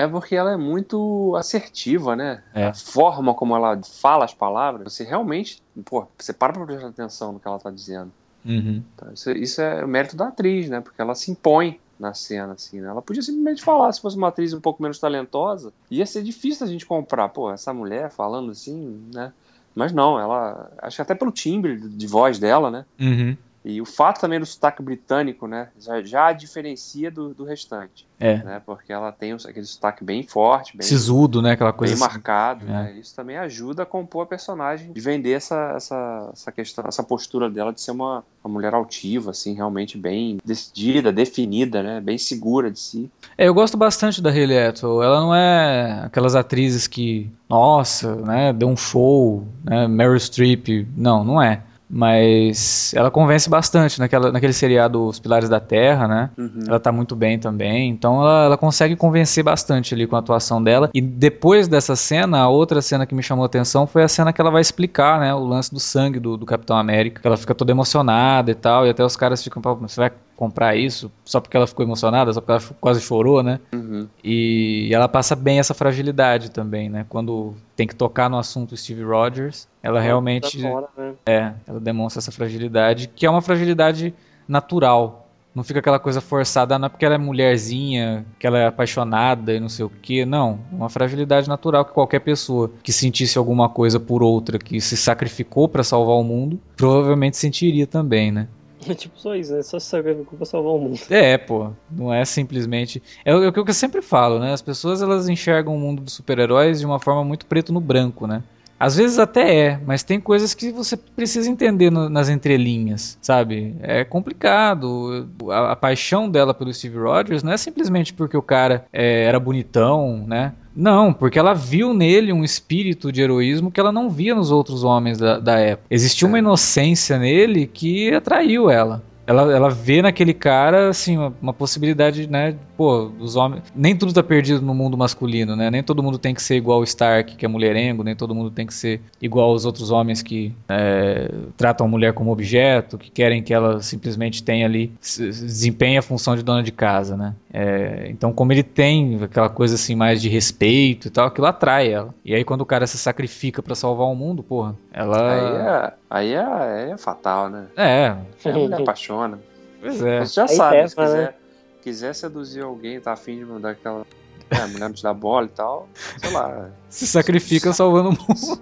É 0.00 0.08
porque 0.08 0.34
ela 0.34 0.52
é 0.52 0.56
muito 0.56 1.36
assertiva, 1.36 2.16
né? 2.16 2.42
É. 2.54 2.68
A 2.68 2.72
forma 2.72 3.34
como 3.34 3.54
ela 3.54 3.78
fala 3.82 4.24
as 4.24 4.32
palavras, 4.32 4.94
você 4.94 5.04
realmente, 5.04 5.62
pô, 5.84 6.06
você 6.16 6.32
para 6.32 6.54
pra 6.54 6.64
prestar 6.64 6.86
atenção 6.86 7.32
no 7.32 7.38
que 7.38 7.46
ela 7.46 7.58
tá 7.58 7.70
dizendo. 7.70 8.10
Uhum. 8.42 8.82
Então, 8.94 9.12
isso, 9.12 9.30
isso, 9.32 9.60
é 9.60 9.84
o 9.84 9.88
mérito 9.88 10.16
da 10.16 10.28
atriz, 10.28 10.70
né? 10.70 10.80
Porque 10.80 11.02
ela 11.02 11.14
se 11.14 11.30
impõe 11.30 11.78
na 11.98 12.14
cena, 12.14 12.54
assim, 12.54 12.80
né? 12.80 12.88
Ela 12.88 13.02
podia 13.02 13.20
simplesmente 13.20 13.62
falar, 13.62 13.92
se 13.92 14.00
fosse 14.00 14.16
uma 14.16 14.28
atriz 14.28 14.54
um 14.54 14.60
pouco 14.60 14.82
menos 14.82 14.98
talentosa, 14.98 15.70
ia 15.90 16.06
ser 16.06 16.22
difícil 16.22 16.66
a 16.66 16.70
gente 16.70 16.86
comprar, 16.86 17.28
pô, 17.28 17.52
essa 17.52 17.74
mulher 17.74 18.10
falando 18.10 18.52
assim, 18.52 19.06
né? 19.12 19.34
Mas 19.74 19.92
não, 19.92 20.18
ela. 20.18 20.72
Acho 20.78 20.96
que 20.96 21.02
até 21.02 21.14
pelo 21.14 21.30
timbre 21.30 21.76
de 21.76 22.06
voz 22.06 22.38
dela, 22.38 22.70
né? 22.70 22.86
Uhum. 22.98 23.36
E 23.64 23.80
o 23.80 23.84
fato 23.84 24.20
também 24.20 24.40
do 24.40 24.46
sotaque 24.46 24.82
britânico, 24.82 25.46
né, 25.46 25.68
já, 25.78 26.02
já 26.02 26.26
a 26.28 26.32
diferencia 26.32 27.10
do, 27.10 27.34
do 27.34 27.44
restante. 27.44 28.08
É. 28.18 28.36
Né, 28.38 28.62
porque 28.64 28.92
ela 28.92 29.12
tem 29.12 29.32
aquele 29.32 29.64
sotaque 29.64 30.02
bem 30.02 30.22
forte, 30.22 30.76
bem 30.76 30.86
sisudo, 30.86 31.42
né, 31.42 31.52
aquela 31.52 31.72
coisa 31.72 31.94
bem 31.94 32.02
assim. 32.02 32.12
marcado. 32.14 32.64
É. 32.66 32.70
Né, 32.70 32.96
isso 32.98 33.14
também 33.14 33.36
ajuda 33.36 33.82
a 33.82 33.86
compor 33.86 34.24
a 34.24 34.26
personagem, 34.26 34.92
de 34.92 35.00
vender 35.00 35.32
essa, 35.32 35.74
essa, 35.76 36.30
essa 36.32 36.52
questão, 36.52 36.84
essa 36.86 37.02
postura 37.02 37.50
dela 37.50 37.72
de 37.72 37.80
ser 37.80 37.90
uma, 37.90 38.24
uma 38.42 38.52
mulher 38.52 38.72
altiva, 38.72 39.30
assim, 39.30 39.54
realmente 39.54 39.98
bem 39.98 40.38
decidida, 40.44 41.12
definida, 41.12 41.82
né, 41.82 42.00
bem 42.00 42.16
segura 42.16 42.70
de 42.70 42.78
si. 42.78 43.10
É, 43.36 43.46
eu 43.46 43.54
gosto 43.54 43.76
bastante 43.76 44.22
da 44.22 44.30
Hayley 44.30 44.58
Atwell. 44.58 45.02
Ela 45.02 45.20
não 45.20 45.34
é 45.34 46.02
aquelas 46.04 46.34
atrizes 46.34 46.86
que, 46.86 47.30
nossa, 47.48 48.16
né, 48.16 48.52
deu 48.52 48.68
um 48.68 48.76
show, 48.76 49.46
né, 49.64 49.86
Meryl 49.86 50.18
Streep. 50.18 50.86
Não, 50.96 51.24
não 51.24 51.42
é. 51.42 51.62
Mas 51.92 52.94
ela 52.94 53.10
convence 53.10 53.50
bastante 53.50 53.98
naquela, 53.98 54.30
naquele 54.30 54.52
seriado 54.52 55.06
Os 55.06 55.18
Pilares 55.18 55.48
da 55.48 55.58
Terra, 55.58 56.06
né? 56.06 56.30
Uhum. 56.38 56.64
Ela 56.68 56.78
tá 56.78 56.92
muito 56.92 57.16
bem 57.16 57.36
também. 57.36 57.90
Então 57.90 58.20
ela, 58.20 58.44
ela, 58.44 58.56
consegue 58.56 58.94
convencer 58.94 59.42
bastante 59.42 59.92
ali 59.92 60.06
com 60.06 60.14
a 60.14 60.20
atuação 60.20 60.62
dela. 60.62 60.88
E 60.94 61.00
depois 61.00 61.66
dessa 61.66 61.96
cena, 61.96 62.38
a 62.38 62.48
outra 62.48 62.80
cena 62.80 63.04
que 63.04 63.14
me 63.14 63.22
chamou 63.22 63.42
a 63.42 63.46
atenção 63.46 63.88
foi 63.88 64.04
a 64.04 64.08
cena 64.08 64.32
que 64.32 64.40
ela 64.40 64.52
vai 64.52 64.60
explicar, 64.60 65.18
né? 65.18 65.34
O 65.34 65.44
lance 65.44 65.74
do 65.74 65.80
sangue 65.80 66.20
do, 66.20 66.36
do 66.36 66.46
Capitão 66.46 66.76
América. 66.76 67.20
Ela 67.24 67.36
fica 67.36 67.54
toda 67.56 67.72
emocionada 67.72 68.52
e 68.52 68.54
tal. 68.54 68.86
E 68.86 68.90
até 68.90 69.04
os 69.04 69.16
caras 69.16 69.42
ficam, 69.42 69.60
você 69.80 70.00
vai 70.00 70.12
comprar 70.40 70.74
isso 70.74 71.12
só 71.22 71.38
porque 71.38 71.54
ela 71.54 71.66
ficou 71.66 71.84
emocionada, 71.84 72.32
só 72.32 72.40
porque 72.40 72.52
ela 72.52 72.74
quase 72.80 73.02
chorou, 73.02 73.42
né? 73.42 73.60
Uhum. 73.74 74.08
E 74.24 74.88
ela 74.90 75.06
passa 75.06 75.36
bem 75.36 75.58
essa 75.58 75.74
fragilidade 75.74 76.50
também, 76.50 76.88
né? 76.88 77.04
Quando 77.10 77.54
tem 77.76 77.86
que 77.86 77.94
tocar 77.94 78.30
no 78.30 78.38
assunto 78.38 78.74
Steve 78.74 79.02
Rogers, 79.02 79.68
ela 79.82 80.00
realmente 80.00 80.62
fora, 80.62 80.88
né? 80.96 81.12
é, 81.26 81.52
ela 81.66 81.78
demonstra 81.78 82.20
essa 82.20 82.32
fragilidade, 82.32 83.08
que 83.14 83.26
é 83.26 83.30
uma 83.30 83.42
fragilidade 83.42 84.14
natural. 84.48 85.28
Não 85.54 85.62
fica 85.62 85.80
aquela 85.80 85.98
coisa 85.98 86.22
forçada, 86.22 86.78
não 86.78 86.86
é 86.86 86.88
porque 86.88 87.04
ela 87.04 87.16
é 87.16 87.18
mulherzinha, 87.18 88.24
que 88.38 88.46
ela 88.46 88.56
é 88.56 88.66
apaixonada 88.66 89.52
e 89.52 89.60
não 89.60 89.68
sei 89.68 89.84
o 89.84 89.90
que. 89.90 90.24
Não, 90.24 90.58
uma 90.72 90.88
fragilidade 90.88 91.50
natural 91.50 91.84
que 91.84 91.92
qualquer 91.92 92.20
pessoa 92.20 92.70
que 92.82 92.94
sentisse 92.94 93.36
alguma 93.36 93.68
coisa 93.68 94.00
por 94.00 94.22
outra, 94.22 94.58
que 94.58 94.80
se 94.80 94.96
sacrificou 94.96 95.68
para 95.68 95.84
salvar 95.84 96.16
o 96.16 96.24
mundo, 96.24 96.58
provavelmente 96.78 97.36
sentiria 97.36 97.86
também, 97.86 98.32
né? 98.32 98.48
É 98.88 98.94
tipo 98.94 99.18
só 99.18 99.34
isso, 99.34 99.52
né? 99.52 99.62
Só 99.62 99.78
se 99.78 99.86
sacrificou 99.86 100.36
pra 100.36 100.46
salvar 100.46 100.72
o 100.72 100.78
mundo. 100.78 100.98
É, 101.10 101.36
pô. 101.36 101.72
Não 101.90 102.12
é 102.12 102.24
simplesmente. 102.24 103.02
É 103.24 103.34
o, 103.34 103.44
é 103.44 103.48
o 103.48 103.52
que 103.52 103.60
eu 103.60 103.74
sempre 103.74 104.02
falo, 104.02 104.38
né? 104.38 104.52
As 104.52 104.62
pessoas 104.62 105.02
elas 105.02 105.28
enxergam 105.28 105.74
o 105.74 105.78
mundo 105.78 106.02
dos 106.02 106.14
super-heróis 106.14 106.80
de 106.80 106.86
uma 106.86 106.98
forma 106.98 107.24
muito 107.24 107.46
preto 107.46 107.72
no 107.72 107.80
branco, 107.80 108.26
né? 108.26 108.42
Às 108.80 108.96
vezes 108.96 109.18
até 109.18 109.54
é, 109.54 109.80
mas 109.86 110.02
tem 110.02 110.18
coisas 110.18 110.54
que 110.54 110.72
você 110.72 110.96
precisa 110.96 111.50
entender 111.50 111.90
no, 111.90 112.08
nas 112.08 112.30
entrelinhas, 112.30 113.18
sabe? 113.20 113.76
É 113.82 114.04
complicado. 114.04 115.28
A, 115.50 115.72
a, 115.72 115.76
paixão 115.76 116.30
dela 116.30 116.54
pelo 116.54 116.72
Steve 116.72 116.96
Rogers 116.96 117.42
não 117.42 117.52
é 117.52 117.58
simplesmente 117.58 118.14
porque 118.14 118.38
o 118.38 118.42
cara 118.42 118.86
é, 118.90 119.24
era 119.24 119.38
bonitão, 119.38 120.24
né? 120.26 120.54
Não, 120.74 121.12
porque 121.12 121.38
ela 121.38 121.52
viu 121.52 121.92
nele 121.92 122.32
um 122.32 122.42
espírito 122.42 123.12
de 123.12 123.20
heroísmo 123.20 123.70
que 123.70 123.78
ela 123.78 123.92
não 123.92 124.08
via 124.08 124.34
nos 124.34 124.50
outros 124.50 124.82
homens 124.82 125.18
da, 125.18 125.38
da 125.38 125.58
época. 125.58 125.86
Existia 125.90 126.26
uma 126.26 126.38
é. 126.38 126.40
inocência 126.40 127.18
nele 127.18 127.66
que 127.66 128.14
atraiu 128.14 128.70
ela 128.70 129.02
ela, 129.30 129.52
ela 129.52 129.70
vê 129.70 130.02
naquele 130.02 130.34
cara, 130.34 130.88
assim, 130.88 131.16
uma, 131.16 131.32
uma, 131.40 131.52
possibilidade, 131.52 132.28
né? 132.28 132.56
Pô, 132.76 133.12
os 133.20 133.36
homens. 133.36 133.62
Nem 133.76 133.94
tudo 133.94 134.12
tá 134.12 134.24
perdido 134.24 134.60
no 134.60 134.74
mundo 134.74 134.98
masculino, 134.98 135.54
né? 135.54 135.70
Nem 135.70 135.84
todo 135.84 136.02
mundo 136.02 136.18
tem 136.18 136.34
que 136.34 136.42
ser 136.42 136.56
igual 136.56 136.80
o 136.80 136.84
Stark, 136.84 137.36
que 137.36 137.44
é 137.44 137.48
mulherengo, 137.48 138.02
nem 138.02 138.16
todo 138.16 138.34
mundo 138.34 138.50
tem 138.50 138.66
que 138.66 138.74
ser 138.74 139.00
igual 139.22 139.52
os 139.52 139.64
outros 139.64 139.92
homens 139.92 140.20
que 140.20 140.52
é, 140.68 141.30
tratam 141.56 141.86
a 141.86 141.88
mulher 141.88 142.12
como 142.12 142.32
objeto, 142.32 142.98
que 142.98 143.08
querem 143.08 143.40
que 143.40 143.54
ela 143.54 143.80
simplesmente 143.80 144.42
tenha 144.42 144.66
ali, 144.66 144.92
desempenhe 145.00 145.96
a 145.96 146.02
função 146.02 146.34
de 146.34 146.42
dona 146.42 146.64
de 146.64 146.72
casa, 146.72 147.16
né? 147.16 147.32
É, 147.52 148.06
então, 148.08 148.32
como 148.32 148.52
ele 148.52 148.62
tem 148.62 149.18
aquela 149.22 149.48
coisa 149.48 149.74
assim 149.74 149.96
mais 149.96 150.22
de 150.22 150.28
respeito 150.28 151.08
e 151.08 151.10
tal, 151.10 151.26
aquilo 151.26 151.46
atrai 151.46 151.92
ela. 151.92 152.14
E 152.24 152.34
aí, 152.34 152.44
quando 152.44 152.60
o 152.60 152.66
cara 152.66 152.86
se 152.86 152.96
sacrifica 152.96 153.62
para 153.62 153.74
salvar 153.74 154.06
o 154.06 154.14
mundo, 154.14 154.42
porra, 154.42 154.76
ela. 154.92 155.92
Aí 156.10 156.32
é, 156.32 156.38
aí 156.38 156.88
é, 156.88 156.90
é 156.92 156.96
fatal, 156.96 157.50
né? 157.50 157.66
É. 157.76 158.16
A 158.48 158.52
mulher 158.52 158.80
apaixona. 158.80 159.40
Pois 159.80 160.02
é. 160.02 160.20
Você 160.20 160.34
já 160.34 160.42
aí 160.44 160.48
sabe, 160.56 160.88
se 160.88 160.96
quiser, 160.96 161.22
né? 161.22 161.34
quiser 161.82 162.14
seduzir 162.14 162.62
alguém, 162.62 163.00
tá 163.00 163.12
afim 163.12 163.38
de 163.38 163.44
mandar 163.44 163.70
aquela. 163.70 164.06
É, 164.50 164.56
a 164.56 164.66
mulher 164.66 164.88
não 164.88 164.92
te 164.92 165.02
dá 165.02 165.14
bola 165.14 165.46
e 165.46 165.50
tal, 165.50 165.88
sei 166.18 166.30
lá. 166.32 166.70
Se 166.88 167.06
sacrifica 167.06 167.72
salvando 167.72 168.10
o 168.10 168.12
mundo. 168.12 168.60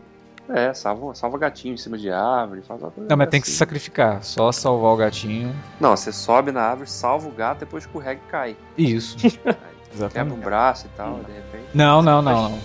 É, 0.48 0.72
salva, 0.72 1.14
salva 1.14 1.36
gatinho 1.36 1.74
em 1.74 1.76
cima 1.76 1.98
de 1.98 2.10
árvore, 2.10 2.62
faz 2.62 2.80
uma 2.80 2.90
coisa 2.90 3.08
Não, 3.08 3.16
mas 3.16 3.26
assim. 3.26 3.30
tem 3.32 3.40
que 3.40 3.50
se 3.50 3.56
sacrificar, 3.56 4.22
só 4.24 4.50
salvar 4.50 4.92
o 4.92 4.96
gatinho. 4.96 5.54
Não, 5.78 5.96
você 5.96 6.10
sobe 6.10 6.50
na 6.50 6.62
árvore, 6.62 6.88
salva 6.88 7.28
o 7.28 7.32
gato, 7.32 7.60
depois 7.60 7.84
escorrega 7.84 8.20
e 8.26 8.30
cai. 8.30 8.56
Isso. 8.76 9.16
Exatamente. 9.92 10.12
Quebra 10.12 10.34
um 10.34 10.40
braço 10.40 10.86
e 10.86 10.96
tal, 10.96 11.16
de 11.16 11.32
repente. 11.32 11.68
Não, 11.74 12.02
não, 12.02 12.22
não, 12.22 12.50
não. 12.50 12.58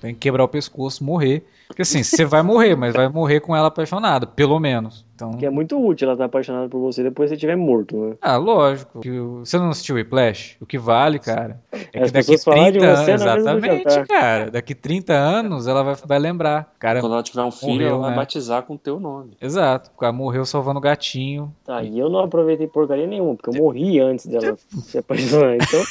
Tem 0.00 0.14
que 0.14 0.20
quebrar 0.20 0.44
o 0.44 0.48
pescoço, 0.48 1.02
morrer. 1.04 1.46
Porque 1.66 1.82
assim, 1.82 2.02
você 2.02 2.24
vai 2.24 2.42
morrer, 2.42 2.76
mas 2.76 2.94
vai 2.94 3.08
morrer 3.08 3.40
com 3.40 3.54
ela 3.54 3.68
apaixonada, 3.68 4.26
pelo 4.26 4.58
menos. 4.58 5.04
Então... 5.18 5.32
Que 5.32 5.46
é 5.46 5.50
muito 5.50 5.76
útil 5.84 6.06
ela 6.06 6.14
estar 6.14 6.22
tá 6.22 6.26
apaixonada 6.26 6.68
por 6.68 6.78
você 6.78 7.02
depois 7.02 7.26
que 7.26 7.30
você 7.30 7.34
estiver 7.34 7.56
morto, 7.56 7.96
né? 7.96 8.16
Ah, 8.22 8.36
lógico. 8.36 9.00
Você 9.40 9.58
não 9.58 9.70
assistiu 9.70 9.96
o 9.96 9.98
Whiplash? 9.98 10.56
O 10.60 10.66
que 10.66 10.78
vale, 10.78 11.18
cara, 11.18 11.60
é 11.92 12.04
que 12.04 12.12
daqui 12.12 12.38
30 12.38 12.86
anos. 12.86 13.08
Exatamente, 13.08 14.06
cara. 14.06 14.50
Daqui 14.52 14.76
30 14.76 15.12
anos 15.12 15.66
ela 15.66 15.82
vai, 15.82 15.96
vai 15.96 16.18
lembrar. 16.20 16.72
Cara, 16.78 17.00
Quando 17.00 17.14
ela 17.14 17.22
tiver 17.24 17.42
um 17.42 17.50
filho, 17.50 17.72
morreu, 17.72 17.88
ela 17.88 17.98
vai 17.98 18.10
né? 18.10 18.16
batizar 18.16 18.62
com 18.62 18.74
o 18.74 18.78
teu 18.78 19.00
nome. 19.00 19.36
Exato. 19.40 19.90
O 19.92 19.98
cara 19.98 20.12
morreu 20.12 20.44
salvando 20.44 20.78
o 20.78 20.82
gatinho. 20.82 21.52
Tá, 21.64 21.82
e 21.82 21.98
eu 21.98 22.08
não 22.08 22.20
aproveitei 22.20 22.68
porcaria 22.68 23.06
nenhuma, 23.06 23.34
porque 23.34 23.50
eu 23.50 23.60
morri 23.60 23.98
antes 23.98 24.24
dela 24.26 24.56
se 24.56 24.98
apaixonar. 24.98 25.56
Então, 25.56 25.82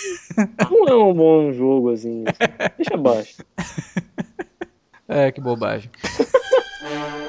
não 0.72 0.88
é 0.88 0.96
um 0.96 1.14
bom 1.14 1.52
jogo 1.52 1.92
assim. 1.92 2.24
Deixa 2.78 2.94
abaixo. 2.94 3.44
É, 5.10 5.32
que 5.32 5.40
bobagem. 5.40 5.90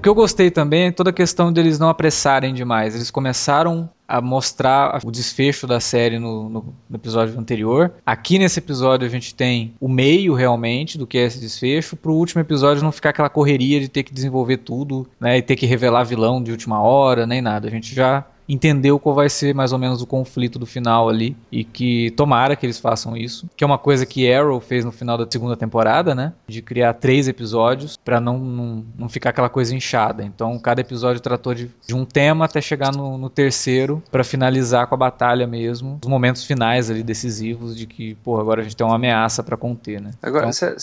que 0.00 0.08
eu 0.08 0.14
gostei 0.14 0.50
também 0.50 0.86
é 0.86 0.92
toda 0.92 1.10
a 1.10 1.12
questão 1.12 1.52
deles 1.52 1.78
não 1.78 1.88
apressarem 1.88 2.52
demais. 2.52 2.94
Eles 2.94 3.10
começaram 3.10 3.88
a 4.06 4.20
mostrar 4.20 5.00
o 5.04 5.10
desfecho 5.10 5.66
da 5.66 5.80
série 5.80 6.18
no, 6.18 6.48
no, 6.48 6.74
no, 6.90 6.96
episódio 6.96 7.38
anterior. 7.38 7.92
Aqui 8.04 8.38
nesse 8.38 8.58
episódio 8.58 9.06
a 9.06 9.10
gente 9.10 9.34
tem 9.34 9.74
o 9.80 9.88
meio 9.88 10.34
realmente 10.34 10.98
do 10.98 11.06
que 11.06 11.16
é 11.16 11.24
esse 11.24 11.40
desfecho, 11.40 11.96
pro 11.96 12.12
último 12.12 12.40
episódio 12.40 12.82
não 12.82 12.92
ficar 12.92 13.10
aquela 13.10 13.30
correria 13.30 13.80
de 13.80 13.88
ter 13.88 14.02
que 14.02 14.12
desenvolver 14.12 14.58
tudo, 14.58 15.06
né, 15.18 15.38
e 15.38 15.42
ter 15.42 15.56
que 15.56 15.64
revelar 15.64 16.04
vilão 16.04 16.42
de 16.42 16.50
última 16.50 16.80
hora, 16.82 17.26
nem 17.26 17.40
nada. 17.40 17.66
A 17.66 17.70
gente 17.70 17.94
já 17.94 18.26
entendeu 18.48 18.98
qual 18.98 19.14
vai 19.14 19.28
ser 19.28 19.54
mais 19.54 19.72
ou 19.72 19.78
menos 19.78 20.02
o 20.02 20.06
conflito 20.06 20.58
do 20.58 20.66
final 20.66 21.08
ali 21.08 21.36
e 21.50 21.64
que 21.64 22.10
tomara 22.12 22.56
que 22.56 22.66
eles 22.66 22.78
façam 22.78 23.16
isso, 23.16 23.48
que 23.56 23.64
é 23.64 23.66
uma 23.66 23.78
coisa 23.78 24.04
que 24.04 24.30
Arrow 24.30 24.60
fez 24.60 24.84
no 24.84 24.92
final 24.92 25.16
da 25.16 25.26
segunda 25.28 25.56
temporada, 25.56 26.14
né? 26.14 26.32
De 26.46 26.60
criar 26.62 26.94
três 26.94 27.28
episódios 27.28 27.96
para 27.96 28.20
não, 28.20 28.38
não, 28.38 28.84
não 28.96 29.08
ficar 29.08 29.30
aquela 29.30 29.48
coisa 29.48 29.74
inchada. 29.74 30.22
Então 30.22 30.58
cada 30.58 30.80
episódio 30.80 31.20
tratou 31.20 31.54
de, 31.54 31.70
de 31.86 31.94
um 31.94 32.04
tema 32.04 32.44
até 32.44 32.60
chegar 32.60 32.92
no, 32.92 33.16
no 33.18 33.30
terceiro 33.30 34.02
para 34.10 34.24
finalizar 34.24 34.86
com 34.86 34.94
a 34.94 34.98
batalha 34.98 35.46
mesmo, 35.46 35.98
os 36.02 36.08
momentos 36.08 36.44
finais 36.44 36.90
ali 36.90 37.02
decisivos 37.02 37.76
de 37.76 37.86
que, 37.86 38.14
pô, 38.16 38.40
agora 38.40 38.60
a 38.60 38.64
gente 38.64 38.76
tem 38.76 38.86
uma 38.86 38.96
ameaça 38.96 39.42
para 39.42 39.56
conter, 39.56 40.00
né? 40.00 40.10
Agora, 40.22 40.48
então, 40.48 40.74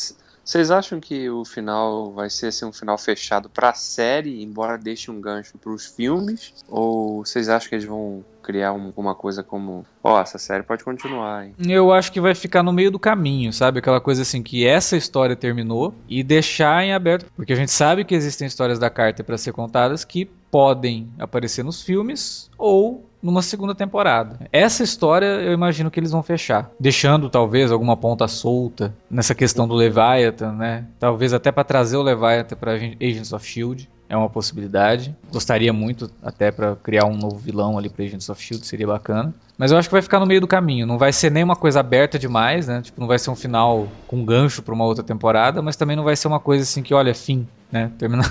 vocês 0.43 0.71
acham 0.71 0.99
que 0.99 1.29
o 1.29 1.45
final 1.45 2.11
vai 2.11 2.29
ser 2.29 2.47
assim, 2.47 2.65
um 2.65 2.73
final 2.73 2.97
fechado 2.97 3.49
para 3.49 3.69
a 3.69 3.73
série, 3.73 4.43
embora 4.43 4.77
deixe 4.77 5.11
um 5.11 5.21
gancho 5.21 5.57
para 5.57 5.71
os 5.71 5.85
filmes? 5.85 6.53
Ou 6.67 7.23
vocês 7.25 7.47
acham 7.47 7.69
que 7.69 7.75
eles 7.75 7.85
vão 7.85 8.23
criar 8.41 8.73
um, 8.73 8.91
uma 8.97 9.13
coisa 9.13 9.43
como, 9.43 9.85
ó, 10.03 10.17
oh, 10.17 10.19
essa 10.19 10.37
série 10.37 10.63
pode 10.63 10.83
continuar, 10.83 11.45
hein? 11.45 11.55
Eu 11.59 11.93
acho 11.93 12.11
que 12.11 12.19
vai 12.19 12.33
ficar 12.33 12.63
no 12.63 12.73
meio 12.73 12.91
do 12.91 12.99
caminho, 12.99 13.53
sabe? 13.53 13.79
Aquela 13.79 14.01
coisa 14.01 14.23
assim 14.23 14.41
que 14.41 14.65
essa 14.65 14.97
história 14.97 15.35
terminou 15.35 15.93
e 16.09 16.23
deixar 16.23 16.83
em 16.83 16.93
aberto, 16.93 17.31
porque 17.35 17.53
a 17.53 17.55
gente 17.55 17.71
sabe 17.71 18.03
que 18.03 18.15
existem 18.15 18.47
histórias 18.47 18.79
da 18.79 18.89
carta 18.89 19.23
para 19.23 19.37
ser 19.37 19.53
contadas 19.53 20.03
que 20.03 20.25
podem 20.49 21.09
aparecer 21.17 21.63
nos 21.63 21.81
filmes 21.81 22.49
ou 22.57 23.09
numa 23.21 23.41
segunda 23.41 23.75
temporada. 23.75 24.39
Essa 24.51 24.83
história 24.83 25.25
eu 25.25 25.53
imagino 25.53 25.91
que 25.91 25.99
eles 25.99 26.11
vão 26.11 26.23
fechar, 26.23 26.71
deixando 26.79 27.29
talvez 27.29 27.71
alguma 27.71 27.95
ponta 27.95 28.27
solta 28.27 28.93
nessa 29.09 29.35
questão 29.35 29.67
do 29.67 29.75
Leviathan, 29.75 30.53
né? 30.53 30.85
Talvez 30.99 31.33
até 31.33 31.51
para 31.51 31.63
trazer 31.63 31.97
o 31.97 32.01
Leviathan 32.01 32.55
para 32.55 32.73
Agents 32.73 33.33
of 33.33 33.45
Shield. 33.45 33.89
É 34.11 34.17
uma 34.17 34.29
possibilidade. 34.29 35.15
Gostaria 35.31 35.71
muito 35.71 36.11
até 36.21 36.51
para 36.51 36.75
criar 36.75 37.05
um 37.05 37.15
novo 37.15 37.37
vilão 37.37 37.77
ali 37.77 37.87
para 37.87 38.03
Agents 38.03 38.27
of 38.27 38.43
Shield, 38.43 38.67
seria 38.67 38.85
bacana. 38.85 39.33
Mas 39.57 39.71
eu 39.71 39.77
acho 39.77 39.87
que 39.87 39.93
vai 39.93 40.01
ficar 40.01 40.19
no 40.19 40.25
meio 40.25 40.41
do 40.41 40.47
caminho. 40.47 40.85
Não 40.85 40.97
vai 40.97 41.13
ser 41.13 41.31
nem 41.31 41.45
uma 41.45 41.55
coisa 41.55 41.79
aberta 41.79 42.19
demais, 42.19 42.67
né? 42.67 42.81
Tipo, 42.81 42.99
não 42.99 43.07
vai 43.07 43.17
ser 43.17 43.29
um 43.29 43.37
final 43.37 43.87
com 44.07 44.25
gancho 44.25 44.61
para 44.63 44.73
uma 44.73 44.83
outra 44.83 45.01
temporada, 45.01 45.61
mas 45.61 45.77
também 45.77 45.95
não 45.95 46.03
vai 46.03 46.17
ser 46.17 46.27
uma 46.27 46.41
coisa 46.41 46.63
assim 46.63 46.83
que, 46.83 46.93
olha, 46.93 47.15
fim, 47.15 47.47
né? 47.71 47.89
Terminar 47.97 48.29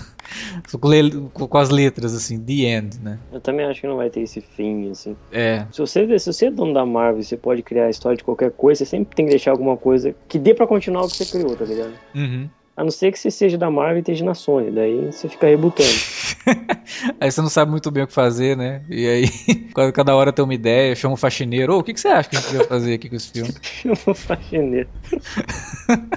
com 1.33 1.57
as 1.57 1.71
letras, 1.71 2.15
assim, 2.15 2.39
the 2.39 2.77
end, 2.77 3.01
né? 3.01 3.19
Eu 3.33 3.41
também 3.41 3.65
acho 3.65 3.81
que 3.81 3.87
não 3.87 3.97
vai 3.97 4.11
ter 4.11 4.21
esse 4.21 4.43
fim, 4.43 4.91
assim. 4.91 5.17
É. 5.33 5.65
Se 5.73 5.79
você, 5.79 6.19
se 6.19 6.31
você 6.31 6.47
é 6.49 6.51
dono 6.51 6.75
da 6.75 6.85
Marvel, 6.85 7.23
você 7.23 7.39
pode 7.39 7.63
criar 7.63 7.87
a 7.87 7.91
história 7.91 8.19
de 8.19 8.25
qualquer 8.25 8.51
coisa, 8.51 8.85
você 8.85 8.91
sempre 8.91 9.17
tem 9.17 9.25
que 9.25 9.31
deixar 9.31 9.53
alguma 9.53 9.79
coisa 9.79 10.15
que 10.29 10.39
dê 10.39 10.53
para 10.53 10.67
continuar 10.67 11.05
o 11.05 11.09
que 11.09 11.17
você 11.17 11.25
criou, 11.25 11.57
tá 11.57 11.65
ligado? 11.65 11.95
Uhum. 12.15 12.51
A 12.81 12.83
não 12.83 12.91
ser 12.91 13.13
que 13.13 13.19
você 13.19 13.31
seja 13.31 13.59
da 13.59 13.71
Marvel 13.71 13.99
e 13.99 14.01
esteja 14.01 14.25
na 14.25 14.33
Sony, 14.33 14.71
daí 14.71 15.13
você 15.13 15.29
fica 15.29 15.47
rebutando. 15.47 15.91
aí 17.21 17.31
você 17.31 17.43
não 17.43 17.51
sabe 17.51 17.71
muito 17.71 17.91
bem 17.91 18.05
o 18.05 18.07
que 18.07 18.13
fazer, 18.15 18.57
né? 18.57 18.83
E 18.89 19.07
aí, 19.07 19.29
cada 19.93 20.17
hora 20.17 20.33
tem 20.33 20.43
uma 20.43 20.55
ideia, 20.55 20.97
chama 20.97 21.13
o 21.13 21.17
faxineiro. 21.19 21.75
Ô, 21.75 21.77
oh, 21.77 21.81
o 21.81 21.85
que, 21.85 21.93
que 21.93 22.01
você 22.01 22.09
acha 22.09 22.31
que 22.31 22.37
a 22.37 22.41
gente 22.41 22.53
devia 22.53 22.67
fazer 22.67 22.95
aqui 22.95 23.11
com 23.11 23.17
esse 23.17 23.33
filme? 23.33 23.53
chama 23.61 23.97
o 24.07 24.15
faxineiro. 24.15 24.89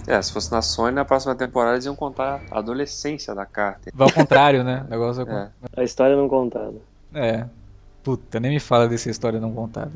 é, 0.07 0.21
se 0.21 0.31
fosse 0.31 0.53
na 0.53 0.61
Sony, 0.61 0.95
na 0.95 1.03
próxima 1.03 1.35
temporada 1.35 1.75
eles 1.75 1.85
iam 1.85 1.97
contar 1.97 2.41
a 2.49 2.59
adolescência 2.59 3.35
da 3.35 3.45
Carter. 3.45 3.91
Vai 3.93 4.07
ao 4.07 4.13
contrário, 4.13 4.63
né? 4.63 4.85
O 4.87 4.89
negócio 4.89 5.29
é. 5.29 5.51
é. 5.75 5.81
A 5.81 5.83
história 5.83 6.15
não 6.15 6.29
contada. 6.29 6.75
É. 7.13 7.45
Puta, 8.01 8.39
nem 8.39 8.51
me 8.51 8.59
fala 8.61 8.87
dessa 8.87 9.09
história 9.09 9.37
não 9.37 9.51
contada. 9.51 9.91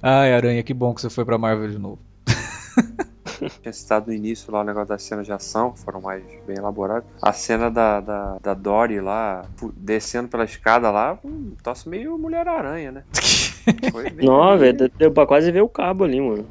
Ai, 0.00 0.32
Aranha, 0.32 0.62
que 0.62 0.72
bom 0.72 0.94
que 0.94 1.00
você 1.00 1.10
foi 1.10 1.24
pra 1.24 1.36
Marvel 1.36 1.68
de 1.68 1.80
novo. 1.80 1.98
Tinha 3.62 3.72
citado 3.72 4.06
no 4.08 4.12
início 4.12 4.52
lá 4.52 4.60
o 4.60 4.64
negócio 4.64 4.88
das 4.88 5.02
cenas 5.02 5.26
de 5.26 5.32
ação, 5.32 5.72
que 5.72 5.80
foram 5.80 6.00
mais 6.00 6.22
bem 6.46 6.56
elaboradas. 6.56 7.04
A 7.22 7.32
cena 7.32 7.70
da, 7.70 8.00
da, 8.00 8.38
da 8.42 8.54
Dory 8.54 9.00
lá, 9.00 9.44
descendo 9.76 10.28
pela 10.28 10.44
escada 10.44 10.90
lá, 10.90 11.18
um 11.24 11.54
troço 11.62 11.88
meio 11.88 12.18
Mulher-Aranha, 12.18 12.92
né? 12.92 13.04
Não, 14.22 14.56
velho, 14.56 14.90
deu 14.96 15.10
pra 15.10 15.26
quase 15.26 15.50
ver 15.50 15.62
o 15.62 15.68
cabo 15.68 16.04
ali, 16.04 16.20
mano. 16.20 16.46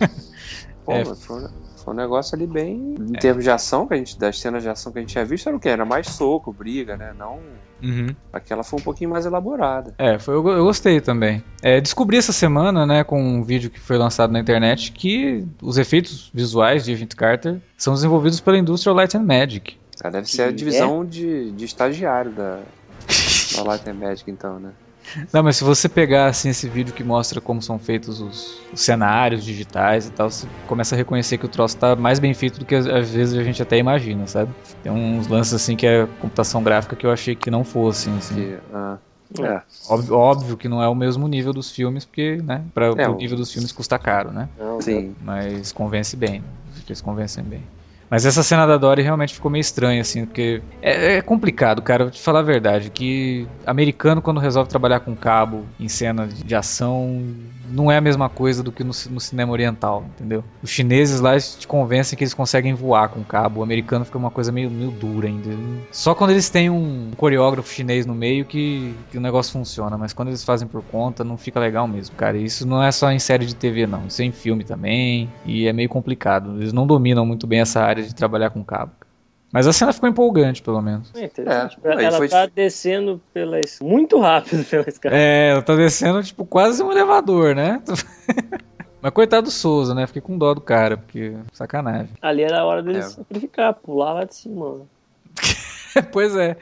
Pô, 0.84 0.92
é. 0.92 1.04
foi, 1.04 1.48
foi 1.76 1.94
um 1.94 1.96
negócio 1.96 2.34
ali 2.34 2.46
bem. 2.46 2.94
Em 2.98 3.16
é. 3.16 3.18
termos 3.18 3.44
de 3.44 3.50
ação, 3.50 3.86
que 3.86 3.94
a 3.94 3.96
gente, 3.96 4.18
das 4.18 4.38
cenas 4.40 4.62
de 4.62 4.68
ação 4.68 4.92
que 4.92 4.98
a 4.98 5.02
gente 5.02 5.12
tinha 5.12 5.24
visto, 5.24 5.48
era 5.48 5.56
o 5.56 5.60
que? 5.60 5.68
Era 5.68 5.84
mais 5.84 6.08
soco, 6.08 6.52
briga, 6.52 6.96
né? 6.96 7.14
Não. 7.16 7.38
Uhum. 7.82 8.08
Aquela 8.32 8.62
foi 8.62 8.78
um 8.78 8.82
pouquinho 8.82 9.10
mais 9.10 9.26
elaborada. 9.26 9.94
É, 9.98 10.18
foi, 10.18 10.34
eu, 10.34 10.48
eu 10.48 10.64
gostei 10.64 11.00
também. 11.00 11.42
É, 11.62 11.80
descobri 11.80 12.16
essa 12.16 12.32
semana, 12.32 12.86
né, 12.86 13.04
com 13.04 13.22
um 13.22 13.42
vídeo 13.42 13.70
que 13.70 13.80
foi 13.80 13.96
lançado 13.96 14.32
na 14.32 14.40
internet, 14.40 14.92
que 14.92 15.46
os 15.62 15.78
efeitos 15.78 16.30
visuais 16.32 16.84
de 16.84 16.92
Agent 16.92 17.14
Carter 17.14 17.58
são 17.76 17.94
desenvolvidos 17.94 18.40
pela 18.40 18.58
Industrial 18.58 18.94
Light 18.94 19.16
and 19.16 19.24
Magic. 19.24 19.76
Ah, 20.02 20.10
deve 20.10 20.28
ser 20.30 20.42
a 20.42 20.50
divisão 20.50 21.02
é? 21.02 21.06
de, 21.06 21.50
de 21.52 21.64
estagiário 21.64 22.32
da, 22.32 22.60
da 23.56 23.62
Light 23.62 23.88
and 23.88 23.94
Magic, 23.94 24.30
então, 24.30 24.58
né? 24.58 24.70
Não, 25.32 25.42
mas 25.42 25.56
se 25.56 25.64
você 25.64 25.88
pegar 25.88 26.26
assim 26.26 26.50
esse 26.50 26.68
vídeo 26.68 26.92
que 26.92 27.02
mostra 27.04 27.40
como 27.40 27.60
são 27.60 27.78
feitos 27.78 28.20
os, 28.20 28.60
os, 28.72 28.80
cenários 28.80 29.44
digitais 29.44 30.06
e 30.06 30.10
tal, 30.10 30.30
você 30.30 30.46
começa 30.66 30.94
a 30.94 30.98
reconhecer 30.98 31.38
que 31.38 31.46
o 31.46 31.48
troço 31.48 31.76
tá 31.76 31.96
mais 31.96 32.18
bem 32.18 32.34
feito 32.34 32.58
do 32.58 32.64
que 32.64 32.74
às 32.74 33.10
vezes 33.10 33.38
a 33.38 33.42
gente 33.42 33.62
até 33.62 33.78
imagina, 33.78 34.26
sabe? 34.26 34.52
Tem 34.82 34.90
uns 34.90 35.26
lances 35.26 35.54
assim 35.54 35.76
que 35.76 35.86
é 35.86 36.06
computação 36.20 36.62
gráfica 36.62 36.96
que 36.96 37.06
eu 37.06 37.10
achei 37.10 37.34
que 37.34 37.50
não 37.50 37.64
fossem, 37.64 38.16
assim. 38.16 38.34
Que, 38.34 38.58
ah, 38.72 38.98
é. 39.38 39.62
Óbvio, 39.88 40.14
óbvio, 40.16 40.56
que 40.56 40.68
não 40.68 40.82
é 40.82 40.88
o 40.88 40.94
mesmo 40.94 41.28
nível 41.28 41.52
dos 41.52 41.70
filmes, 41.70 42.04
porque, 42.04 42.40
né, 42.42 42.64
para 42.74 42.86
é, 42.86 43.08
o 43.08 43.14
nível 43.14 43.36
dos 43.36 43.52
filmes 43.52 43.70
custa 43.70 43.98
caro, 43.98 44.32
né? 44.32 44.48
Sim. 44.80 45.14
Mas 45.22 45.70
convence 45.70 46.16
bem, 46.16 46.40
né? 46.40 46.46
eles 46.86 47.00
convencem 47.00 47.44
bem. 47.44 47.62
Mas 48.10 48.26
essa 48.26 48.42
cena 48.42 48.66
da 48.66 48.76
Dory 48.76 49.02
realmente 49.02 49.32
ficou 49.32 49.50
meio 49.50 49.60
estranha, 49.60 50.00
assim, 50.00 50.26
porque 50.26 50.60
é, 50.82 51.16
é, 51.16 51.22
complicado, 51.22 51.80
cara, 51.80 52.04
vou 52.04 52.10
te 52.10 52.20
falar 52.20 52.40
a 52.40 52.42
verdade, 52.42 52.90
que 52.90 53.46
americano 53.64 54.20
quando 54.20 54.40
resolve 54.40 54.68
trabalhar 54.68 54.98
com 55.00 55.14
cabo 55.14 55.64
em 55.78 55.88
cena 55.88 56.26
de 56.26 56.54
ação 56.56 57.22
não 57.70 57.90
é 57.90 57.96
a 57.96 58.00
mesma 58.00 58.28
coisa 58.28 58.62
do 58.62 58.72
que 58.72 58.82
no, 58.82 58.92
no, 59.10 59.20
cinema 59.20 59.52
oriental, 59.52 60.04
entendeu? 60.14 60.44
Os 60.62 60.70
chineses 60.70 61.20
lá 61.20 61.38
te 61.38 61.66
convencem 61.66 62.16
que 62.16 62.24
eles 62.24 62.34
conseguem 62.34 62.74
voar 62.74 63.08
com 63.08 63.22
cabo, 63.22 63.60
o 63.60 63.62
americano 63.62 64.04
fica 64.04 64.18
uma 64.18 64.30
coisa 64.30 64.50
meio, 64.50 64.70
meio 64.70 64.90
dura 64.90 65.28
ainda. 65.28 65.50
Só 65.90 66.14
quando 66.14 66.30
eles 66.30 66.48
têm 66.50 66.70
um 66.70 67.10
coreógrafo 67.16 67.72
chinês 67.72 68.06
no 68.06 68.14
meio 68.14 68.44
que, 68.44 68.94
que 69.10 69.18
o 69.18 69.20
negócio 69.20 69.52
funciona, 69.52 69.96
mas 69.96 70.12
quando 70.12 70.28
eles 70.28 70.44
fazem 70.44 70.66
por 70.66 70.82
conta 70.82 71.24
não 71.24 71.36
fica 71.36 71.60
legal 71.60 71.86
mesmo, 71.86 72.14
cara. 72.16 72.36
E 72.36 72.44
isso 72.44 72.66
não 72.66 72.82
é 72.82 72.90
só 72.90 73.10
em 73.10 73.18
série 73.18 73.46
de 73.46 73.54
TV, 73.54 73.86
não, 73.86 74.06
isso 74.06 74.22
é 74.22 74.24
em 74.24 74.32
filme 74.32 74.64
também, 74.64 75.30
e 75.44 75.66
é 75.66 75.72
meio 75.72 75.88
complicado. 75.88 76.56
Eles 76.58 76.72
não 76.72 76.86
dominam 76.86 77.24
muito 77.24 77.46
bem 77.46 77.60
essa 77.60 77.80
área 77.80 78.02
de 78.02 78.14
trabalhar 78.14 78.50
com 78.50 78.64
cabo. 78.64 78.92
Mas 79.52 79.66
a 79.66 79.72
cena 79.72 79.92
ficou 79.92 80.08
empolgante, 80.08 80.62
pelo 80.62 80.80
menos. 80.80 81.10
É 81.14 81.24
interessante. 81.24 81.78
É, 81.82 82.04
ela 82.04 82.18
foi... 82.18 82.28
tá 82.28 82.46
descendo 82.46 83.20
pela 83.34 83.60
muito 83.82 84.20
rápido 84.20 84.64
pela 84.68 84.88
escada. 84.88 85.16
É, 85.16 85.50
ela 85.50 85.62
tá 85.62 85.74
descendo, 85.74 86.22
tipo, 86.22 86.44
quase 86.44 86.82
um 86.82 86.90
elevador, 86.90 87.54
né? 87.54 87.82
Mas 89.02 89.12
coitado 89.12 89.44
do 89.44 89.50
Souza, 89.50 89.94
né? 89.94 90.06
Fiquei 90.06 90.22
com 90.22 90.36
dó 90.36 90.52
do 90.52 90.60
cara, 90.60 90.96
porque 90.96 91.34
sacanagem. 91.52 92.10
Ali 92.20 92.42
era 92.42 92.60
a 92.60 92.64
hora 92.64 92.82
dele 92.82 92.98
é. 92.98 93.02
sacrificar, 93.02 93.74
pular 93.74 94.12
lá 94.12 94.24
de 94.24 94.34
cima. 94.34 94.82
pois 96.12 96.36
é, 96.36 96.56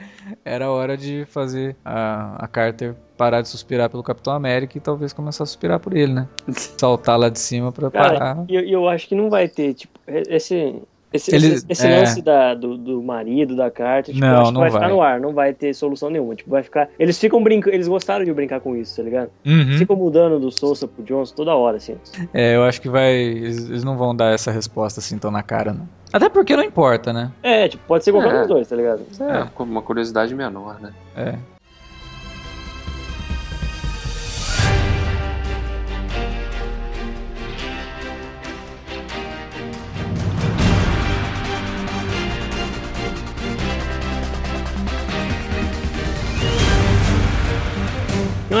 era 0.45 0.65
a 0.65 0.71
hora 0.71 0.95
de 0.95 1.25
fazer 1.25 1.75
a, 1.83 2.43
a 2.43 2.47
Carter 2.47 2.95
parar 3.17 3.41
de 3.41 3.49
suspirar 3.49 3.89
pelo 3.89 4.01
Capitão 4.01 4.33
América 4.33 4.77
e 4.77 4.81
talvez 4.81 5.11
começar 5.11 5.43
a 5.43 5.47
suspirar 5.47 5.79
por 5.79 5.93
ele, 5.93 6.13
né? 6.13 6.27
Saltar 6.53 7.19
lá 7.19 7.27
de 7.27 7.37
cima 7.37 7.71
pra 7.73 7.91
cara, 7.91 8.13
parar. 8.13 8.45
E 8.47 8.55
eu, 8.55 8.61
eu 8.61 8.87
acho 8.87 9.09
que 9.09 9.15
não 9.15 9.29
vai 9.29 9.49
ter, 9.49 9.73
tipo, 9.73 9.99
esse, 10.07 10.81
esse, 11.11 11.35
esse, 11.35 11.65
esse 11.67 11.87
é. 11.87 11.99
lance 11.99 12.21
da, 12.21 12.53
do, 12.53 12.77
do, 12.77 13.01
marido, 13.01 13.55
da 13.55 13.71
carta, 13.71 14.13
tipo, 14.13 14.23
não, 14.23 14.51
não 14.51 14.61
vai, 14.61 14.69
vai, 14.69 14.81
ficar 14.81 14.93
no 14.93 15.01
ar, 15.01 15.19
não 15.19 15.33
vai 15.33 15.53
ter 15.53 15.73
solução 15.73 16.09
nenhuma. 16.09 16.35
Tipo, 16.35 16.51
vai 16.51 16.61
ficar. 16.61 16.87
Eles 16.99 17.17
ficam 17.17 17.41
brincando, 17.41 17.75
eles 17.75 17.87
gostaram 17.87 18.23
de 18.23 18.31
brincar 18.31 18.59
com 18.59 18.75
isso, 18.75 18.95
tá 18.97 19.03
ligado? 19.03 19.31
Uhum. 19.45 19.77
Ficam 19.77 19.95
mudando 19.95 20.39
do 20.39 20.51
Sousa 20.51 20.87
pro 20.87 21.03
Johnson 21.03 21.33
toda 21.35 21.55
hora, 21.55 21.77
assim. 21.77 21.95
É, 22.31 22.55
eu 22.55 22.63
acho 22.63 22.79
que 22.79 22.89
vai. 22.89 23.11
Eles, 23.11 23.69
eles, 23.69 23.83
não 23.83 23.97
vão 23.97 24.15
dar 24.15 24.33
essa 24.33 24.51
resposta 24.51 24.99
assim 24.99 25.17
tão 25.17 25.31
na 25.31 25.41
cara, 25.41 25.73
não. 25.73 25.89
Até 26.13 26.29
porque 26.29 26.55
não 26.55 26.63
importa, 26.63 27.11
né? 27.11 27.31
É, 27.41 27.67
tipo, 27.67 27.83
pode 27.87 28.03
ser 28.03 28.11
qualquer 28.11 28.33
um 28.33 28.39
dos 28.39 28.47
dois, 28.47 28.67
tá 28.67 28.75
ligado? 28.75 29.01
É, 29.19 29.39
é, 29.39 29.63
uma 29.63 29.81
curiosidade 29.81 30.33
menor, 30.35 30.79
né? 30.79 30.91
É. 31.15 31.35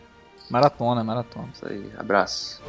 Maratona, 0.51 1.03
maratona. 1.03 1.49
Isso 1.53 1.65
aí, 1.65 1.91
abraço. 1.97 2.61